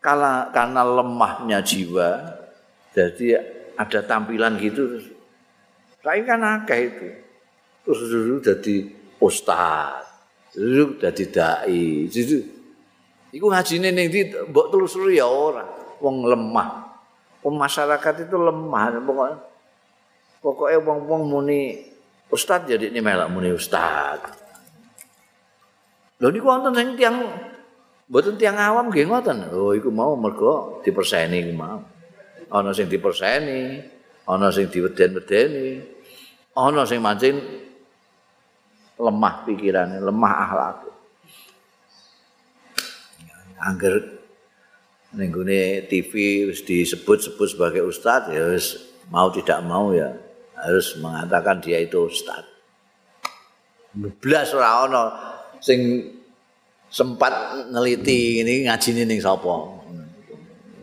Kala, 0.00 0.48
karena 0.48 0.80
lemahnya 0.80 1.60
jiwa, 1.60 2.24
jadi 2.96 3.36
ada 3.76 4.00
tampilan 4.00 4.56
gitu. 4.56 4.96
Saya 6.00 6.24
kan 6.24 6.40
akeh 6.40 6.80
itu. 6.88 7.08
Terus 7.84 8.00
dulu 8.08 8.34
jadi 8.40 8.74
ustaz. 9.20 10.08
Duduk 10.56 11.04
dadi 11.04 11.24
dai. 11.28 12.08
Duduk. 12.08 12.44
Iku 13.30 13.46
ngajine 13.52 13.92
ning 13.92 14.08
ndi 14.08 14.32
mbok 14.48 14.72
telusuri 14.72 15.20
ya 15.20 15.28
ora. 15.28 15.62
Wong 16.00 16.24
lemah. 16.24 16.88
Wong 17.44 17.60
masyarakat 17.60 18.24
itu 18.24 18.36
lemah 18.36 19.00
pokoknya. 19.04 19.36
Pokoknya 20.40 20.78
wong-wong 20.80 21.22
muni 21.28 21.84
ustaz 22.30 22.66
jadi 22.66 22.88
ini 22.90 23.02
melak 23.02 23.28
muni 23.30 23.50
ustaz. 23.50 24.22
Lho 26.22 26.28
niku 26.30 26.46
wonten 26.46 26.72
sing 26.76 26.94
tiyang 26.94 27.26
mboten 28.06 28.38
tiyang 28.38 28.56
awam 28.58 28.88
nggih 28.88 29.10
ngoten. 29.10 29.50
Oh 29.50 29.74
iku 29.74 29.90
mau 29.90 30.14
mergo 30.14 30.80
diperseni 30.86 31.42
iku 31.42 31.52
mau. 31.54 31.78
Ana 32.50 32.74
sing 32.74 32.90
diperseni, 32.90 33.78
ana 34.26 34.50
sing 34.50 34.66
diweden-wedeni, 34.66 35.78
ana 36.58 36.82
sing 36.82 36.98
mancing 36.98 37.38
lemah 38.98 39.46
pikirannya, 39.46 40.02
lemah 40.02 40.34
akhlak. 40.46 40.78
Angger 43.60 43.94
nenggune 45.14 45.86
TV 45.90 46.46
wis 46.46 46.62
disebut-sebut 46.62 47.48
sebagai 47.54 47.82
ustaz 47.82 48.30
ya 48.30 48.50
wis 48.50 48.78
mau 49.10 49.28
tidak 49.34 49.58
mau 49.66 49.90
ya 49.90 50.14
harus 50.64 50.96
mengatakan 51.00 51.60
dia 51.60 51.80
itu 51.80 52.06
ustaz. 52.06 52.44
Blas 53.96 54.54
ora 54.54 54.86
ana 54.86 55.02
sing 55.58 56.06
sempat 56.90 57.66
neliti 57.72 58.40
ini 58.44 58.68
ngaji 58.68 59.04
ning 59.04 59.20
sapa. 59.20 59.54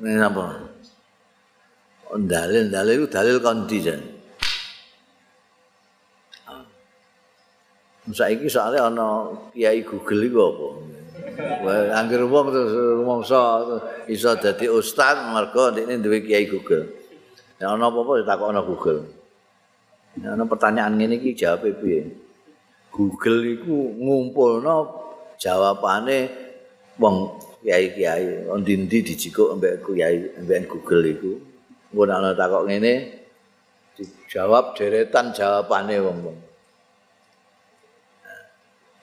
Ning 0.03 0.17
sapa? 0.19 0.45
Dalil 2.17 2.71
dalil 2.71 3.07
dalil 3.07 3.37
kondi 3.43 3.79
saiki 8.07 8.47
soalnya 8.47 8.87
ana 8.87 9.27
kiai 9.51 9.83
Google 9.83 10.23
iku 10.23 10.39
apa 10.47 10.67
Angger 11.91 12.23
wong 12.25 12.49
terus 12.49 12.71
rumangsa 12.73 13.61
iso 14.09 14.31
dadi 14.39 14.71
ustaz 14.71 15.21
mergo 15.29 15.69
ndekne 15.69 16.01
duwe 16.01 16.25
kiai 16.25 16.49
Google. 16.49 16.89
Ya 17.61 17.69
ana 17.69 17.93
apa-apa 17.93 18.25
ditakokno 18.25 18.61
Google. 18.65 19.16
Ya 20.17 20.33
ana 20.33 20.43
pertanyaan 20.49 20.97
ngene 20.97 21.21
iki 21.21 21.37
jawab 21.37 21.65
piye? 21.81 22.09
Google 22.89 23.41
iku 23.53 23.93
ngumpulno 23.93 24.77
jawabane 25.37 26.25
wong 26.97 27.37
kiai-kiai 27.61 28.49
ndi-ndi 28.49 28.97
dijikuk 29.05 29.53
ambek 29.53 29.85
kiai 29.85 30.33
ambek 30.41 30.65
Google 30.65 31.05
iku. 31.13 31.33
Engko 31.93 32.03
ana 32.09 32.33
takok 32.33 32.65
ngene 32.65 32.93
dijawab 33.93 34.73
deretan 34.73 35.29
jawabane 35.37 36.01
wong-wong. 36.01 36.37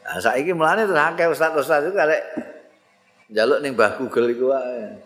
Nah, 0.04 0.18
saiki 0.20 0.52
mulane 0.52 0.84
terus 0.84 1.00
akeh 1.00 1.26
ustaz-ustaz 1.30 1.88
iku 1.88 1.98
arek 2.02 2.22
njaluk 3.30 3.58
ning 3.62 3.72
Mbah 3.78 3.96
Google 3.96 4.28
iku 4.34 4.50
wae. 4.50 4.98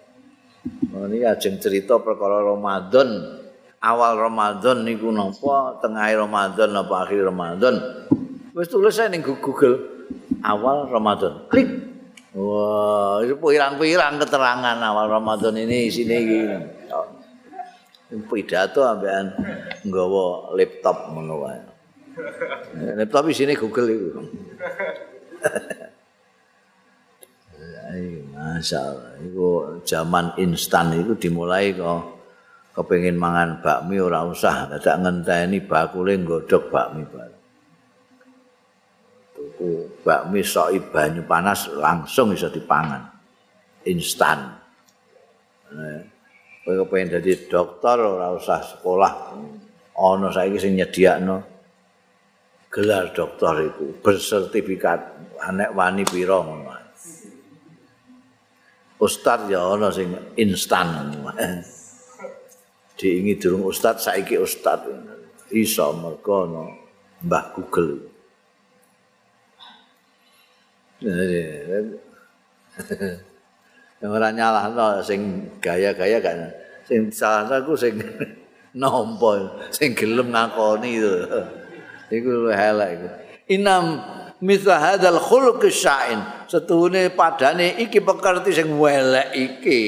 Ini 0.88 1.22
ajeng 1.28 1.62
cerita 1.62 2.00
perkara 2.02 2.42
Ramadan 2.42 3.38
awal 3.78 4.18
Ramadan 4.18 4.82
niku 4.82 5.10
napa, 5.14 5.78
tengah 5.78 6.06
Ramadan 6.14 6.70
apa 6.74 6.94
akhir 7.06 7.30
Ramadan. 7.30 7.74
Wis 8.54 8.66
tulis 8.70 8.98
ning 9.06 9.22
Google 9.22 9.78
awal 10.42 10.90
Ramadan. 10.90 11.46
Klik. 11.46 11.68
Wah, 12.38 13.24
itu 13.24 13.34
pirang-pirang 13.40 14.20
keterangan 14.20 14.76
awal 14.78 15.08
Ramadan 15.10 15.54
ini 15.58 15.88
sini 15.90 16.14
iki. 16.22 16.40
Pidato 18.08 18.88
ambekan 18.88 19.36
nggawa 19.84 20.56
laptop 20.56 21.12
ngono 21.12 21.34
wae. 21.44 21.60
Laptop 22.96 23.30
sini 23.30 23.52
Google 23.58 23.88
itu. 23.90 24.10
Ayo, 27.88 28.20
Masya 28.36 28.78
Allah, 28.84 29.16
itu 29.24 29.80
zaman 29.88 30.36
instan 30.36 30.92
itu 30.92 31.16
dimulai 31.16 31.72
kok 31.72 32.17
kepingin 32.78 33.18
mangan 33.18 33.58
bakmi 33.58 33.98
ora 33.98 34.22
usah, 34.22 34.70
tidak 34.70 35.02
ngenteni 35.02 35.58
bakule 35.66 36.14
nggodok 36.14 36.70
bakmi 36.70 37.02
bareng. 37.10 37.42
Tuku 39.34 39.98
bakmi 40.06 40.46
soi 40.46 40.78
banyu 40.78 41.26
panas 41.26 41.66
langsung 41.74 42.30
bisa 42.30 42.46
dipangan. 42.46 43.02
Instan. 43.90 44.54
Nah, 45.74 46.00
kowe 46.62 46.86
kepengin 46.86 47.18
dadi 47.18 47.50
dokter 47.50 47.98
ora 47.98 48.30
usah 48.30 48.62
sekolah. 48.62 49.12
Ana 49.98 50.30
saiki 50.30 50.62
sing 50.62 50.78
nyediakno 50.78 51.42
gelar 52.70 53.10
dokter 53.10 53.74
itu 53.74 53.98
bersertifikat 53.98 55.34
anek 55.42 55.74
wani 55.74 56.06
pira 56.06 56.38
ngono. 56.38 56.70
Ustaz 59.02 59.50
ya 59.50 59.62
ana 59.74 59.90
sing 59.90 60.14
instan. 60.38 61.10
Diingi 62.98 63.38
durung 63.38 63.62
ustaz 63.70 64.02
saiki 64.10 64.34
ustaz. 64.42 64.82
Iso 65.54 65.94
mergo 65.94 66.44
ana 66.44 66.64
Mbah 67.22 67.44
Google. 67.54 67.94
Yang 74.02 74.10
ora 74.18 74.28
nyalahno 74.34 74.98
sing 75.06 75.46
gaya-gaya 75.62 76.18
kan. 76.18 76.50
Sing 76.82 77.14
salah 77.14 77.62
aku 77.62 77.78
sing 77.78 78.02
nampa 78.80 79.62
sing 79.70 79.94
gelem 79.94 80.34
ngakoni 80.34 80.98
itu. 80.98 81.14
Iku 82.18 82.50
elek 82.50 82.90
iku. 82.98 83.08
Inam 83.52 83.84
mithla 84.40 84.80
hadzal 84.80 85.20
khuluq 85.20 85.60
sya'in 85.68 86.48
setuhune 86.48 87.12
padane 87.12 87.76
iki 87.78 88.00
pekerti 88.00 88.54
sing 88.54 88.80
welek 88.80 89.28
iki 89.36 89.82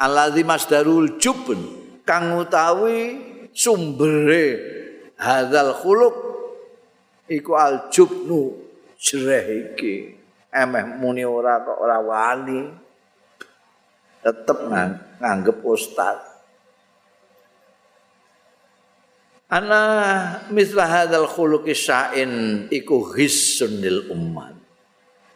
alladzi 0.00 0.42
masdarul 0.42 1.20
jubn 1.20 1.60
kang 2.08 2.40
utawi 2.40 3.20
sumbere 3.52 4.56
hadzal 5.20 5.76
khuluq 5.76 6.16
iku 7.28 7.52
al 7.54 7.92
jubnu 7.92 8.56
jreh 8.96 9.76
iki. 9.76 10.16
Emeh 10.50 10.82
muni 10.98 11.22
ora 11.22 11.62
kok 11.62 11.78
ora 11.78 12.02
wani. 12.02 12.60
Tetep 14.20 14.58
nganggep 15.22 15.62
ustaz. 15.64 16.20
Ana 19.50 19.82
mislah 20.52 20.86
hadzal 20.86 21.26
khuluqi 21.26 21.72
sya'in 21.74 22.66
iku 22.68 23.14
hissun 23.14 23.80
lil 23.80 24.10
umat. 24.12 24.59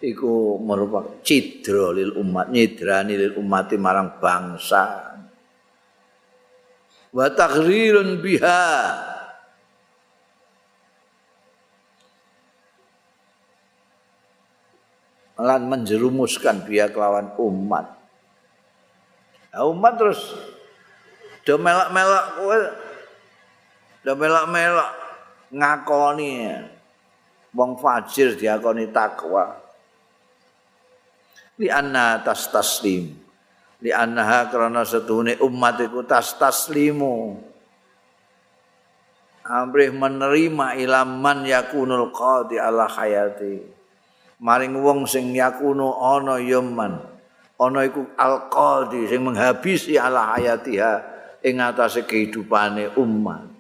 Iku 0.05 0.61
merupakan 0.61 1.25
cidra 1.25 1.89
lil 1.97 2.13
umat, 2.21 2.53
nyidrani 2.53 3.17
lil 3.17 3.41
umat 3.41 3.73
marang 3.81 4.21
bangsa. 4.21 5.17
Wa 7.09 7.33
taghrirun 7.33 8.21
biha. 8.21 8.65
Lan 15.41 15.67
menjerumuskan 15.73 16.69
biya 16.69 16.93
kelawan 16.93 17.33
umat. 17.41 17.97
Nah, 19.57 19.65
umat 19.73 19.95
terus 19.97 20.21
do 21.49 21.57
melak-melak 21.57 22.27
kowe 22.39 22.59
Lah 24.05 24.13
melak-melak 24.21 24.91
ngakoni 25.49 26.53
wong 27.57 27.81
fajir 27.81 28.37
diakoni 28.37 28.93
takwa. 28.93 29.64
Li 31.61 31.71
anna 31.71 32.21
tas 32.23 32.51
taslim. 32.51 33.15
Li 33.85 33.91
annaha 33.93 34.49
krana 34.49 34.83
setuhune 34.83 35.39
umat 35.45 35.79
iku 35.83 36.03
tas 36.03 36.35
taslimu. 36.35 37.39
Amrih 39.45 39.93
menerima 39.93 40.81
ilaman 40.81 41.45
yakunul 41.45 42.09
qadi 42.11 42.57
ala 42.57 42.89
hayati. 42.89 43.61
Maring 44.41 44.81
wong 44.81 45.05
sing 45.05 45.31
yakunu 45.37 45.95
ana 46.01 46.41
yaman. 46.41 46.97
Ana 47.61 47.81
iku 47.85 48.09
al 48.17 48.49
qadi 48.49 49.07
sing 49.07 49.21
menghabisi 49.21 50.01
ala 50.01 50.35
hayatiha 50.35 50.93
ing 51.45 51.61
atase 51.61 52.09
kehidupane 52.09 52.97
umat. 52.97 53.55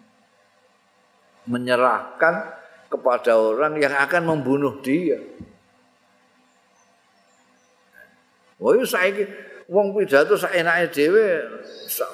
menyerahkan 1.45 2.57
kepada 2.89 3.37
orang 3.37 3.77
yang 3.77 3.95
akan 3.97 4.23
membunuh 4.37 4.81
dia. 4.81 5.21
Wah, 8.63 8.71
oh, 8.71 8.87
saya 8.87 9.11
ini, 9.11 9.27
wong 9.67 9.95
pidato 9.99 10.39
saya 10.39 10.63
enaknya 10.63 10.87
dewe, 10.95 11.27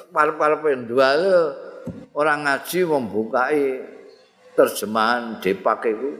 par-par 0.09 0.61
pendual, 0.65 1.21
orang 2.17 2.49
ngaji 2.49 2.79
membukai 2.85 3.63
terjemahan 4.57 5.37
depak 5.37 5.85
itu. 5.85 6.11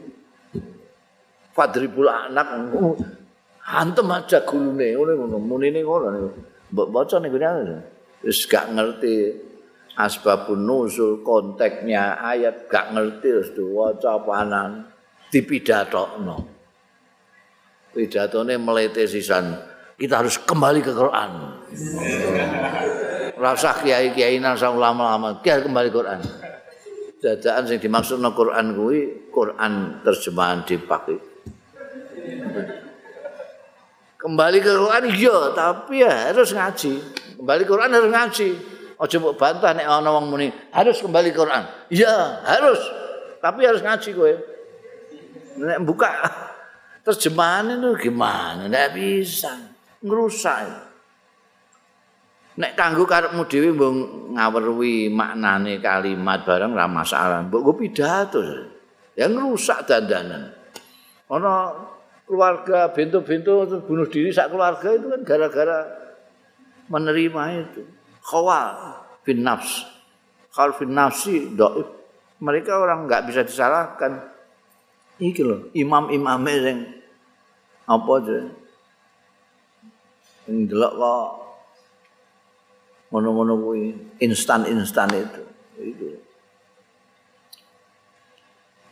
Fadribul 1.52 2.08
anak, 2.08 2.48
hantem 3.60 4.08
aja 4.08 4.40
gulune, 4.46 4.96
ngono 4.96 5.36
muni 5.36 5.68
ini 5.68 5.84
ngono, 5.84 6.32
baca 6.72 7.20
nih 7.20 7.28
gue 7.28 7.40
Terus 8.22 8.46
gak 8.48 8.72
ngerti 8.72 9.14
asbabun 9.98 10.64
nuzul 10.64 11.20
konteksnya 11.20 12.16
ayat 12.22 12.68
gak 12.68 12.96
ngerti 12.96 13.28
terus 13.28 13.50
diwaca 13.52 14.24
panan 14.24 14.88
dipidatokno 15.28 16.36
pidatone 17.92 18.54
melete 18.56 19.04
sisan 19.04 19.52
kita 20.02 20.18
harus 20.18 20.34
kembali 20.42 20.82
ke 20.82 20.90
Quran 20.90 21.30
rasa 23.38 23.78
kiai-kiai 23.78 24.42
nasa 24.42 24.74
ulama-ulama 24.74 25.38
kita 25.38 25.62
kembali 25.62 25.94
ke 25.94 25.94
Quran 25.94 26.18
dadaan 27.22 27.62
sing 27.70 27.78
dimaksud 27.78 28.18
no 28.18 28.34
Quran 28.34 28.74
kuwi 28.74 29.30
Quran 29.30 30.02
terjemahan 30.02 30.66
dipakai 30.66 31.22
kembali 34.18 34.58
ke 34.58 34.72
Quran 34.74 35.02
iya 35.14 35.38
tapi 35.54 36.02
ya 36.02 36.34
harus 36.34 36.50
ngaji 36.50 36.92
kembali 37.38 37.62
ke 37.62 37.70
Quran 37.70 37.90
harus 37.94 38.10
ngaji 38.10 38.50
Aja 39.02 39.18
mbok 39.18 39.34
bantah 39.34 39.74
nek 39.74 39.82
ana 39.82 40.14
wong 40.14 40.30
muni 40.30 40.46
harus 40.70 41.02
kembali 41.02 41.34
ke 41.34 41.42
Quran. 41.42 41.66
Iya, 41.90 42.38
harus. 42.46 42.78
Tapi 43.42 43.66
harus 43.66 43.82
ngaji 43.82 44.14
kowe. 44.14 44.30
Nek 45.58 45.82
buka 45.82 46.06
terjemahan 47.10 47.82
itu 47.82 47.98
gimana? 47.98 48.70
Nek 48.70 48.94
bisa 48.94 49.71
ngrusak. 50.02 50.90
Nek 52.52 52.76
kanggo 52.76 53.08
karepmu 53.08 53.48
dhewe 53.48 53.72
mbok 53.72 53.90
ngawerwi 54.36 55.08
maknane 55.08 55.80
kalimat 55.80 56.44
bareng 56.44 56.76
ra 56.76 56.84
masalah. 56.84 57.40
Mbok 57.48 57.62
go 57.64 57.72
pidato. 57.72 58.42
Ya 59.16 59.30
ngrusak 59.30 59.88
dandanan. 59.88 60.52
Ana 61.32 61.72
keluarga 62.28 62.92
bintu-bintu 62.92 63.64
bunuh 63.88 64.04
diri 64.04 64.28
sak 64.28 64.52
keluarga 64.52 64.92
itu 64.92 65.06
kan 65.08 65.20
gara-gara 65.24 65.80
menerima 66.92 67.42
itu. 67.56 67.82
khawal 68.22 69.02
bin 69.26 69.42
nafs. 69.42 69.84
Khawal 70.54 70.76
bin 70.78 70.94
nafsi 70.94 71.50
do'if. 71.56 71.88
Mereka 72.42 72.74
orang 72.74 73.06
nggak 73.06 73.30
bisa 73.30 73.42
disalahkan. 73.46 74.28
Iki 75.22 75.42
loh, 75.46 75.70
imam-imam 75.76 76.42
yang 76.50 76.78
apa 77.86 78.12
aja. 78.18 78.38
Yang 80.52 80.76
delok 80.76 80.92
kok 81.00 81.28
ngono-ngono 83.08 83.54
kuwi 83.56 83.96
instan-instan 84.20 85.08
itu. 85.16 85.42
Itu. 85.80 86.06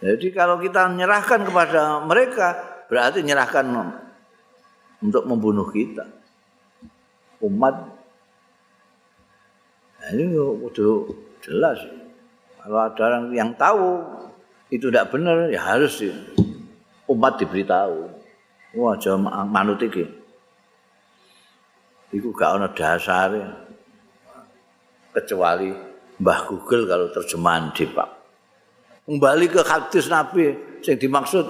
Jadi 0.00 0.26
kalau 0.32 0.56
kita 0.56 0.88
menyerahkan 0.88 1.44
kepada 1.44 2.00
mereka, 2.00 2.56
berarti 2.88 3.20
menyerahkan 3.20 3.68
untuk 5.04 5.28
membunuh 5.28 5.68
kita. 5.68 6.08
Umat 7.44 8.00
Nah, 10.00 10.16
ini 10.16 10.32
udah 10.32 11.12
jelas. 11.44 11.76
Kalau 12.56 12.80
ada 12.80 13.02
orang 13.04 13.36
yang 13.36 13.52
tahu 13.52 14.00
itu 14.72 14.88
tidak 14.88 15.12
benar, 15.12 15.52
ya 15.52 15.60
harus 15.60 16.00
umat 17.04 17.36
diberitahu. 17.36 18.08
Wah, 18.80 18.96
jam 18.96 19.28
manut 19.28 19.76
iki. 19.84 20.19
Iku 22.10 22.34
gak 22.34 22.50
ana 22.58 22.68
dasare 22.70 23.42
kecuali 25.14 25.70
Mbah 26.20 26.40
Google 26.46 26.84
kalau 26.84 27.08
terjemahan 27.10 27.72
di 27.72 27.88
Pak. 27.88 28.10
Kembali 29.08 29.46
ke 29.48 29.64
hadis 29.64 30.06
Nabi 30.12 30.52
yang 30.84 30.98
dimaksud 31.00 31.46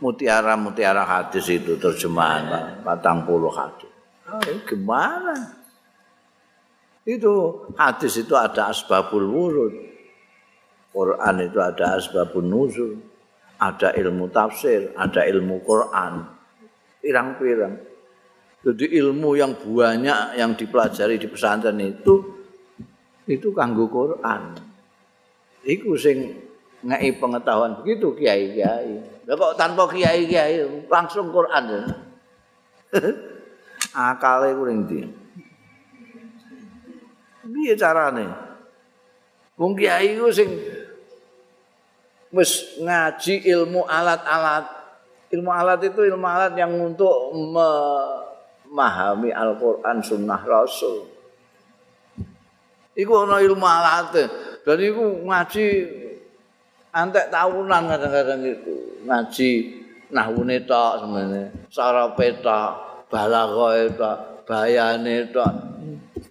mutiara-mutiara 0.00 1.04
hadis 1.04 1.46
itu 1.52 1.76
terjemahan 1.76 2.80
patang 2.80 3.28
puluh 3.28 3.52
hadis. 3.52 3.92
Oh, 4.24 4.40
gimana? 4.64 5.54
Itu 7.04 7.64
hadis 7.76 8.20
itu 8.20 8.34
ada 8.36 8.72
asbabul 8.72 9.28
wurud. 9.28 9.74
Quran 10.88 11.36
itu 11.44 11.58
ada 11.60 12.00
asbabun 12.00 12.48
nuzul. 12.48 12.98
Ada 13.58 13.90
ilmu 13.98 14.30
tafsir, 14.30 14.94
ada 14.94 15.26
ilmu 15.26 15.60
Quran. 15.66 16.24
Pirang-pirang. 17.02 17.74
Jadi 18.58 18.90
ilmu 18.98 19.38
yang 19.38 19.54
banyak 19.54 20.34
yang 20.34 20.58
dipelajari 20.58 21.14
di 21.14 21.30
pesantren 21.30 21.78
itu 21.78 22.38
itu 23.30 23.54
kanggo 23.54 23.86
Quran. 23.86 24.58
Iku 25.62 25.94
sing 25.94 26.34
ngei 26.82 27.14
pengetahuan 27.22 27.78
begitu 27.78 28.18
kiai-kiai. 28.18 29.22
Lah 29.30 29.34
kok 29.38 29.54
tanpa 29.54 29.86
kiai-kiai 29.86 30.66
langsung 30.90 31.30
Quran. 31.30 31.64
Ya? 31.70 31.82
Akale 34.10 34.58
kuwi 34.58 34.74
ndi? 34.74 34.98
Piye 37.48 37.74
carane? 37.78 38.26
Wong 39.54 39.78
kiai 39.78 40.18
ku 40.18 40.34
sing 40.34 40.50
wis 42.34 42.78
ngaji 42.82 43.46
ilmu 43.54 43.86
alat-alat. 43.86 44.66
Ilmu 45.28 45.50
alat 45.52 45.84
itu 45.84 46.00
ilmu 46.08 46.24
alat 46.24 46.56
yang 46.56 46.72
untuk 46.72 47.36
memahami 48.68 49.32
Al-Qur'an 49.32 50.04
sunnah 50.04 50.44
Rasul. 50.44 51.08
Iku 52.92 53.12
ana 53.24 53.40
ilmu 53.40 53.64
alat. 53.64 54.28
Dan 54.62 54.78
iku 54.84 55.24
ngaji 55.24 55.64
antek 56.92 57.32
tahunan 57.32 57.82
kadang-kadang 57.88 58.42
itu. 58.44 58.76
Ngaji 59.08 59.50
nahwune 60.12 60.64
tok 60.68 61.04
semene, 61.04 61.42
sarape 61.72 62.40
tok, 62.44 62.70
balaghae 63.08 63.92
tok, 63.96 64.44
bayane 64.44 65.28
tok, 65.32 65.52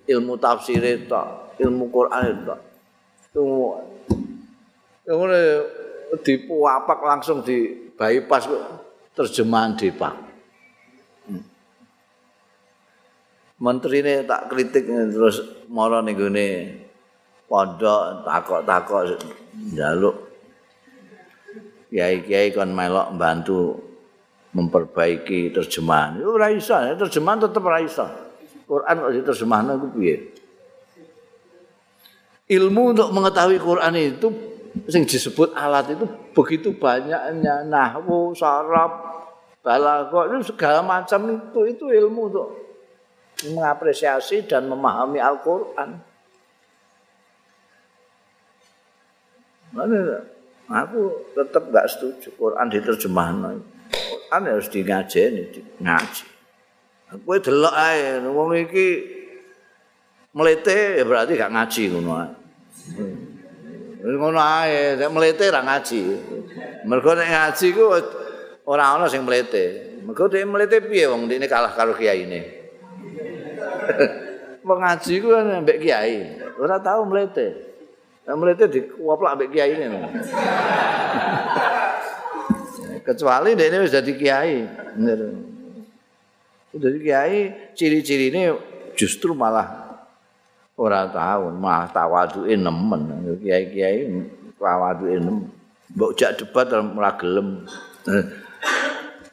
ilmu 0.05 0.37
tafsir 0.37 0.83
tok, 1.09 1.57
ilmu 1.57 1.89
Quran 1.89 2.45
tok. 2.45 2.59
Semua. 3.33 3.81
Kemudian 5.07 5.63
dipuapak 6.19 6.99
langsung 6.99 7.39
di 7.41 7.87
bypass 7.95 8.51
terjemahan 9.15 9.73
Depak. 9.73 10.26
Menteri 13.57 14.05
ini 14.05 14.21
tak 14.29 14.53
kritik 14.53 14.85
terus 14.85 15.65
moro 15.65 15.97
nih 16.05 16.13
gini 16.13 16.47
pondok 17.49 18.21
takok-takok 18.21 19.17
jaluk 19.73 20.15
kiai-kiai 21.89 22.53
kan 22.53 22.69
melok 22.69 23.15
bantu 23.15 23.87
memperbaiki 24.53 25.53
terjemahan. 25.53 26.19
Itu 26.19 26.33
raisa, 26.35 26.93
terjemahan 26.97 27.39
tetap 27.47 27.63
raisa. 27.65 28.05
Quran 28.67 28.95
kok 28.99 29.13
diterjemahkan 29.15 29.79
itu 29.79 29.87
piye? 29.95 30.15
Ilmu 32.47 32.95
untuk 32.95 33.09
mengetahui 33.11 33.59
Quran 33.59 33.95
itu 33.95 34.27
yang 34.87 35.03
disebut 35.03 35.55
alat 35.55 35.95
itu 35.95 36.05
begitu 36.35 36.75
banyaknya 36.75 37.63
nahwu, 37.67 38.35
saraf, 38.35 38.91
balaghah 39.63 40.39
segala 40.43 40.79
macam 40.83 41.19
itu 41.31 41.59
itu 41.67 41.85
ilmu 41.91 42.21
untuk 42.31 42.66
mengapresiasi 43.45 44.49
dan 44.49 44.65
memahami 44.65 45.21
Al-Qur'an. 45.21 46.01
Mana 49.77 50.25
aku 50.73 51.29
tetap 51.37 51.69
nggak 51.69 51.85
setuju 51.85 52.33
Quran 52.33 52.65
diterjemahkan. 52.71 53.61
Quran 53.93 54.41
harus 54.49 54.67
di 54.73 54.81
ngaji. 54.81 56.25
Aku 57.07 57.39
delok 57.39 57.71
ae 57.71 58.19
wong 58.25 58.51
iki 58.67 58.87
mlete 60.35 60.99
ya 60.99 61.03
berarti 61.07 61.39
gak 61.39 61.53
ngaji 61.55 61.81
ngono 61.93 62.11
ae. 62.19 62.31
ngono 64.03 64.39
ae, 64.39 64.99
nek 64.99 65.11
mlete 65.13 65.45
ra 65.47 65.61
ngaji. 65.63 65.99
Mergo 66.83 67.11
nek 67.15 67.29
ngaji 67.31 67.67
ku 67.71 67.85
ora 68.67 68.97
ana 68.97 69.07
sing 69.07 69.23
mlete. 69.23 69.95
Mergo 70.03 70.27
dhek 70.27 70.43
mlete 70.43 70.83
piye 70.83 71.07
wong 71.07 71.31
dene 71.31 71.47
kalah 71.47 71.71
karo 71.71 71.95
kiai 71.95 72.27
ini. 72.27 72.56
Wong 74.67 74.79
ngaji 74.83 75.13
ku 75.23 75.31
mbek 75.31 75.79
kiai, 75.79 76.43
ora 76.59 76.75
tau 76.83 77.07
mlete. 77.07 77.55
Nek 78.27 78.35
mlete 78.35 78.67
dikuaplak 78.67 79.39
mbek 79.39 79.49
kiai 79.55 79.79
ini. 79.79 79.87
Kecuali 83.07 83.55
dhek 83.55 83.79
wis 83.79 83.95
dadi 83.95 84.11
kiai. 84.19 84.67
Bener. 84.99 85.19
Dadi 86.75 86.99
kiai 86.99 87.71
ciri-ciri 87.71 88.27
ini 88.27 88.51
justru 88.97 89.31
malah 89.31 89.87
ora 90.77 91.09
tahu 91.09 91.49
mah 91.57 91.89
tawaduke 91.89 92.53
nemen 92.53 93.01
kiai-kiai 93.41 94.05
tawaduke 94.61 95.17
nemen 95.17 95.49
mbok 95.93 96.13
jak 96.13 96.37
debat 96.37 96.69
ora 96.69 97.11
gelem 97.17 97.65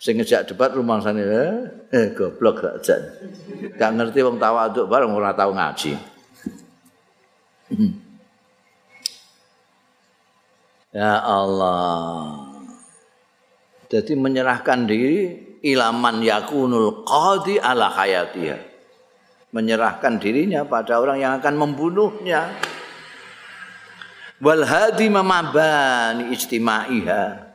sing 0.04 0.20
ngejak 0.20 0.52
debat 0.52 0.68
rumangsane 0.76 1.24
eh, 1.24 1.56
eh 1.96 2.06
goblok 2.12 2.60
gak 2.60 2.76
jan 2.84 3.00
gak 3.80 3.90
ngerti 3.96 4.20
wong 4.20 4.36
tawaduk 4.36 4.84
bareng 4.84 5.16
ora 5.16 5.32
tau 5.32 5.56
ngaji. 5.56 5.92
Ya 10.94 11.18
Allah. 11.26 12.54
Jadi 13.90 14.14
menyerahkan 14.14 14.86
diri 14.86 15.42
ilaman 15.58 16.22
yakunul 16.22 17.02
qadi 17.02 17.58
ala 17.58 17.90
hayatiyah 17.90 18.62
menyerahkan 19.54 20.18
dirinya 20.18 20.66
pada 20.66 20.98
orang 20.98 21.22
yang 21.22 21.32
akan 21.38 21.54
membunuhnya. 21.54 22.50
Wal 24.38 24.66
hadi 24.66 25.06
mamabani 25.10 26.30
istimaiha 26.34 27.53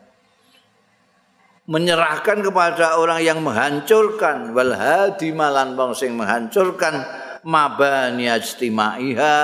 menyerahkan 1.69 2.41
kepada 2.41 2.97
orang 2.97 3.21
yang 3.21 3.39
menghancurkan. 3.45 4.58
Wal 4.58 4.73
hadi 4.73 5.29
malan 5.29 5.77
bang 5.77 5.93
sing 5.93 6.17
menghancurkan. 6.17 7.05
Mabani 7.45 8.27
istimaiha 8.27 9.38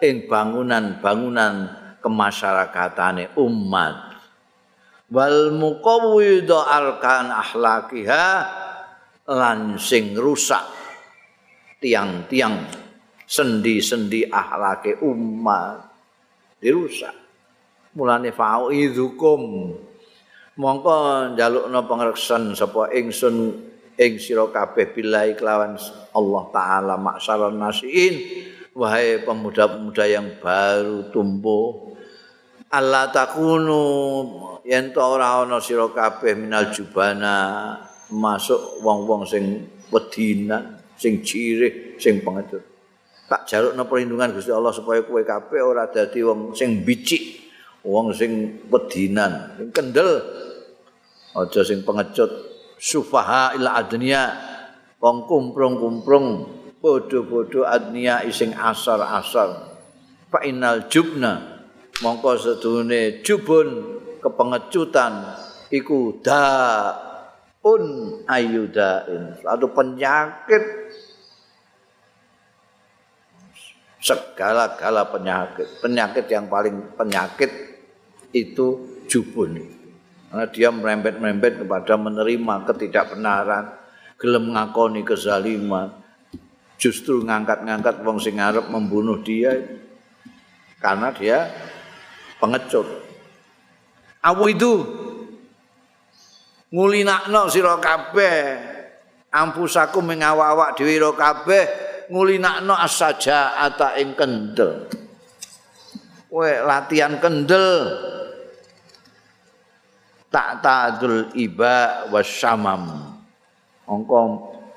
ing 0.00 0.30
bangunan-bangunan 0.30 1.54
kemasyarakatane 1.98 3.34
umat. 3.36 4.16
Wal 5.10 5.52
muqawwidha 5.52 6.58
arkan 6.64 7.28
ahlakiha 7.28 8.26
lan 9.28 9.76
sing 9.76 10.16
rusak 10.16 10.64
tiang-tiang 11.82 12.64
sendi-sendi 13.26 14.30
ahlake 14.30 15.02
umat. 15.04 15.90
Dirusak. 16.62 17.12
Mulane 17.92 18.32
fa'idzukum 18.32 19.42
mongko 20.54 20.94
njalukna 21.34 21.82
pangreksan 21.86 22.54
sapa 22.54 22.90
ingsun 22.94 23.58
ing 23.98 24.12
sira 24.18 24.46
kabeh 24.50 24.94
billahi 24.94 25.38
kelawan 25.38 25.78
Allah 26.14 26.42
taala 26.54 26.94
maksaran 26.98 27.58
nasiin 27.58 28.14
wahai 28.74 29.22
pemuda-pemuda 29.22 30.04
yang 30.06 30.38
baru 30.38 31.10
tumbuh 31.14 31.94
Allah 32.74 33.06
takunu 33.14 33.82
yen 34.66 34.90
to 34.90 34.98
ora 34.98 35.46
ana 35.46 35.62
sira 35.62 35.86
kabeh 35.90 36.34
minal 36.34 36.74
jubana 36.74 37.36
masuk 38.10 38.82
wong-wong 38.82 39.22
sing 39.26 39.70
wedinan 39.94 40.84
sing 40.98 41.20
cirih, 41.20 41.98
sing 41.98 42.22
pengecut. 42.22 42.62
Tak 43.24 43.48
jalukna 43.48 43.88
perlindungan 43.88 44.36
Gusti 44.36 44.52
Allah 44.52 44.72
supaya 44.72 45.02
kowe 45.02 45.20
kabeh 45.20 45.60
ora 45.60 45.88
dadi 45.88 46.20
wong 46.20 46.52
sing 46.52 46.84
bicik, 46.84 47.43
wong 47.84 48.16
sing 48.16 48.64
wedinan, 48.72 49.54
sing 49.60 49.68
kendel. 49.70 50.24
Aja 51.34 51.66
sing 51.66 51.82
pengecut, 51.82 52.30
sufaha 52.78 53.58
ila 53.58 53.74
adnya, 53.82 54.32
wong 55.02 55.26
kumprung-kumprung, 55.26 56.46
bodho-bodho 56.78 57.66
adnya 57.66 58.22
sing 58.30 58.54
asar-asar. 58.54 59.74
Fa 60.30 60.42
innal 60.46 60.86
jubna 60.90 61.62
mongko 62.02 62.38
sedune 62.38 63.22
jubun 63.22 63.98
kepengecutan 64.18 65.30
iku 65.70 66.18
da 66.22 66.42
un 67.62 67.84
ayudain 68.26 69.38
suatu 69.38 69.70
penyakit 69.70 70.64
segala-gala 74.04 75.08
penyakit. 75.08 75.80
Penyakit 75.80 76.26
yang 76.28 76.44
paling 76.52 76.92
penyakit 76.92 77.63
itu 78.34 78.98
jubun. 79.06 79.62
Karena 80.28 80.50
dia 80.50 80.68
merembet-merembet 80.74 81.62
kepada 81.62 81.94
menerima 81.94 82.66
ketidakbenaran, 82.66 83.70
gelem 84.18 84.50
ngakoni 84.50 85.06
kezaliman, 85.06 85.94
justru 86.74 87.22
ngangkat-ngangkat 87.22 88.02
wong 88.02 88.18
sing 88.18 88.42
arep 88.42 88.66
membunuh 88.66 89.22
dia 89.22 89.54
karena 90.82 91.14
dia 91.14 91.48
pengecut. 92.42 92.84
Awu 94.20 94.44
itu 94.50 94.72
ngulinakno 96.74 97.46
sira 97.48 97.78
kabeh 97.78 98.36
ampusaku 99.30 100.02
mengawa-awak 100.02 100.74
dhewe 100.74 100.98
kabeh 101.14 101.64
ngulinakno 102.10 102.74
asaja 102.74 103.54
ata 103.56 103.96
ing 103.96 104.18
kendel. 104.18 104.90
Kowe 106.28 106.50
latihan 106.66 107.22
kendel 107.22 107.94
tak 110.34 110.58
tadul 110.66 111.30
iba 111.38 112.10
wasyamam. 112.10 113.14
Angka 113.86 114.20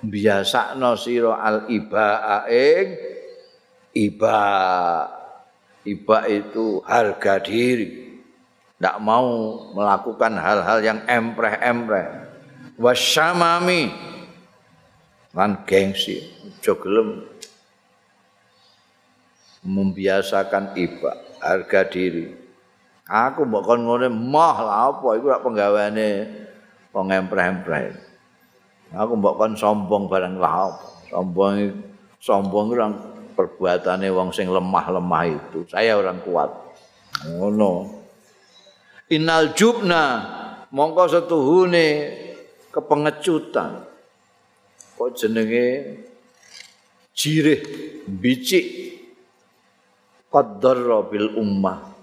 biasakno 0.05 0.93
sira 0.93 1.41
al 1.41 1.65
iba 1.73 2.45
ing 2.45 2.93
iba 3.97 4.39
iba 5.81 6.17
itu 6.29 6.85
harga 6.85 7.41
diri. 7.41 8.21
Tidak 8.77 9.01
mau 9.01 9.57
melakukan 9.73 10.37
hal-hal 10.37 10.85
yang 10.85 11.01
empreh-empreh. 11.09 12.29
Wasyamami 12.77 13.89
lan 15.33 15.65
gengsi 15.65 16.21
jogelem 16.61 17.25
membiasakan 19.65 20.77
iba 20.77 21.17
harga 21.41 21.89
diri 21.89 22.46
aku 23.07 23.47
mbok 23.47 23.63
kon 23.63 23.87
ngene 23.87 24.07
mah 24.11 24.57
lah 24.61 24.77
apa? 24.91 25.07
Iku 25.15 25.25
rak 25.31 25.43
penggaweane 25.43 26.09
wong 26.91 27.07
empreh-empreh 27.11 28.07
aku 28.95 29.13
mbok 29.19 29.35
kon 29.35 29.53
sombong 29.59 30.07
bareng 30.07 30.39
lah 30.39 30.71
sombong 31.11 31.75
sombong 32.23 32.71
orang 32.71 32.93
perbuatannya 33.35 34.09
wong 34.09 34.33
sing 34.33 34.49
lemah-lemah 34.49 35.23
itu. 35.29 35.61
Saya 35.69 35.99
orang 35.99 36.17
kuat. 36.25 36.49
Ngono. 37.29 38.01
Innal 39.13 39.53
jubna 39.53 40.25
mongko 40.73 41.05
setuhune 41.05 41.87
kepengecutan. 42.73 43.85
Kok 44.97 45.13
jenenge 45.13 45.65
jirih 47.13 47.61
bicik 48.09 48.65
qaddar 50.33 51.05
bil 51.05 51.37
ummah 51.37 51.96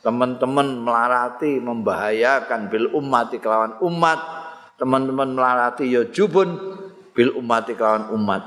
teman-teman 0.00 0.80
melarati 0.80 1.60
membahayakan 1.60 2.72
bil 2.72 2.88
ummati 2.92 3.36
kelawan 3.40 3.76
umat. 3.84 4.20
Teman-teman 4.80 5.36
melarati 5.36 5.92
ya 5.92 6.08
jubun 6.08 6.56
bil 7.12 7.36
umat 7.36 7.68
kelawan 7.68 8.08
umat. 8.16 8.42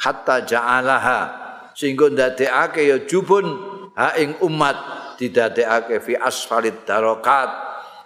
Hatta 0.00 0.44
ja'alaha 0.44 1.44
sehingga 1.76 2.08
ndadekake 2.08 2.88
ya 2.88 2.98
jubun 3.04 3.44
ha 3.96 4.16
ing 4.16 4.40
umat. 4.40 4.76
Didadekake 5.14 6.02
fi 6.02 6.18
asfalit 6.18 6.82
darokat 6.82 7.46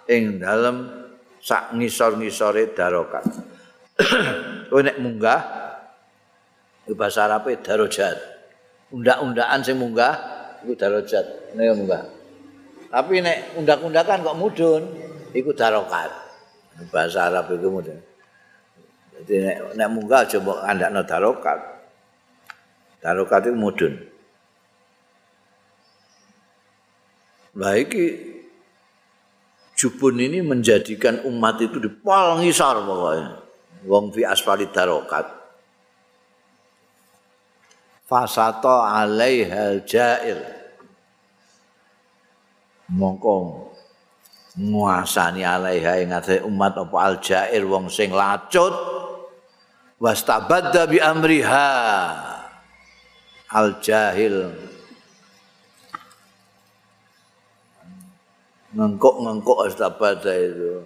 ing 0.05 0.37
dalem 0.37 1.09
sak 1.41 1.73
ngisor-ngisore 1.73 2.75
darokat. 2.75 3.25
Kowe 4.69 4.81
nek 4.85 4.99
munggah 5.01 5.41
bahasa 6.93 7.25
Arabe 7.25 7.57
darajat. 7.63 8.17
Undak-undakan 8.93 9.59
sing 9.65 9.79
munggah 9.79 10.13
iku 10.61 10.73
darajat. 10.77 11.55
Nek 11.55 11.73
munggah 11.79 12.18
tapi 12.89 13.21
nek 13.21 13.57
undak-undakan 13.57 14.25
kok 14.25 14.37
mudun 14.37 14.83
iku 15.33 15.53
darokat 15.53 16.29
bahasa 16.87 17.27
Arab 17.27 17.51
itu 17.51 17.67
mudah. 17.67 17.99
Jadi 19.19 19.33
nek, 19.43 19.57
nek 19.75 19.89
munggah 19.91 20.23
coba 20.31 20.63
anda 20.63 20.87
no 20.87 21.03
darokat. 21.03 21.59
Darokat 23.03 23.51
itu 23.51 23.55
mudun. 23.55 23.93
Lah 27.59 27.75
jubun 29.75 30.15
ini 30.19 30.39
menjadikan 30.43 31.23
umat 31.27 31.59
itu 31.59 31.79
di 31.79 31.91
pol 31.91 32.39
ngisar 32.39 32.79
pokoknya. 32.83 33.27
Wong 33.87 34.11
fi 34.15 34.27
asfali 34.27 34.67
darokat. 34.71 35.27
Fasato 38.07 38.83
alaihal 38.83 39.83
jair. 39.83 40.58
Mongkong 42.89 43.69
nguasani 44.57 45.45
alaiha 45.45 46.01
ing 46.01 46.11
umat 46.49 46.73
apa 46.73 46.95
aljair 46.97 47.63
wong 47.69 47.87
sing 47.93 48.09
lacut. 48.09 48.73
Wastabadda 49.99 50.89
bi 50.89 50.97
amriha. 50.97 51.69
Aljahil. 53.49 54.53
Ngengkok-ngengkok 58.69 59.57
wastabadda 59.65 60.33
itu 60.37 60.85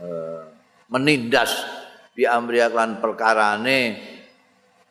uh, 0.00 0.44
menindas 0.92 1.64
bi 2.14 2.28
amriha 2.28 2.70
kan 2.70 3.02
perkarane 3.02 3.98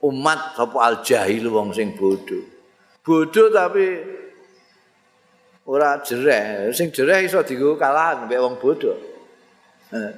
umat 0.04 0.60
apa 0.60 0.78
aljahil 0.84 1.48
wong 1.48 1.72
sing 1.72 1.96
bodoh 1.96 2.44
bodoh 3.00 3.48
tapi 3.48 4.04
ora 5.68 6.00
jereh 6.04 6.72
sing 6.76 6.92
jereh 6.92 7.28
iso 7.28 7.44
dienggo 7.46 7.80
kalahan 7.80 8.28
mbek 8.28 8.40
wong 8.40 8.56
bodoh 8.60 8.98
eh 9.96 10.12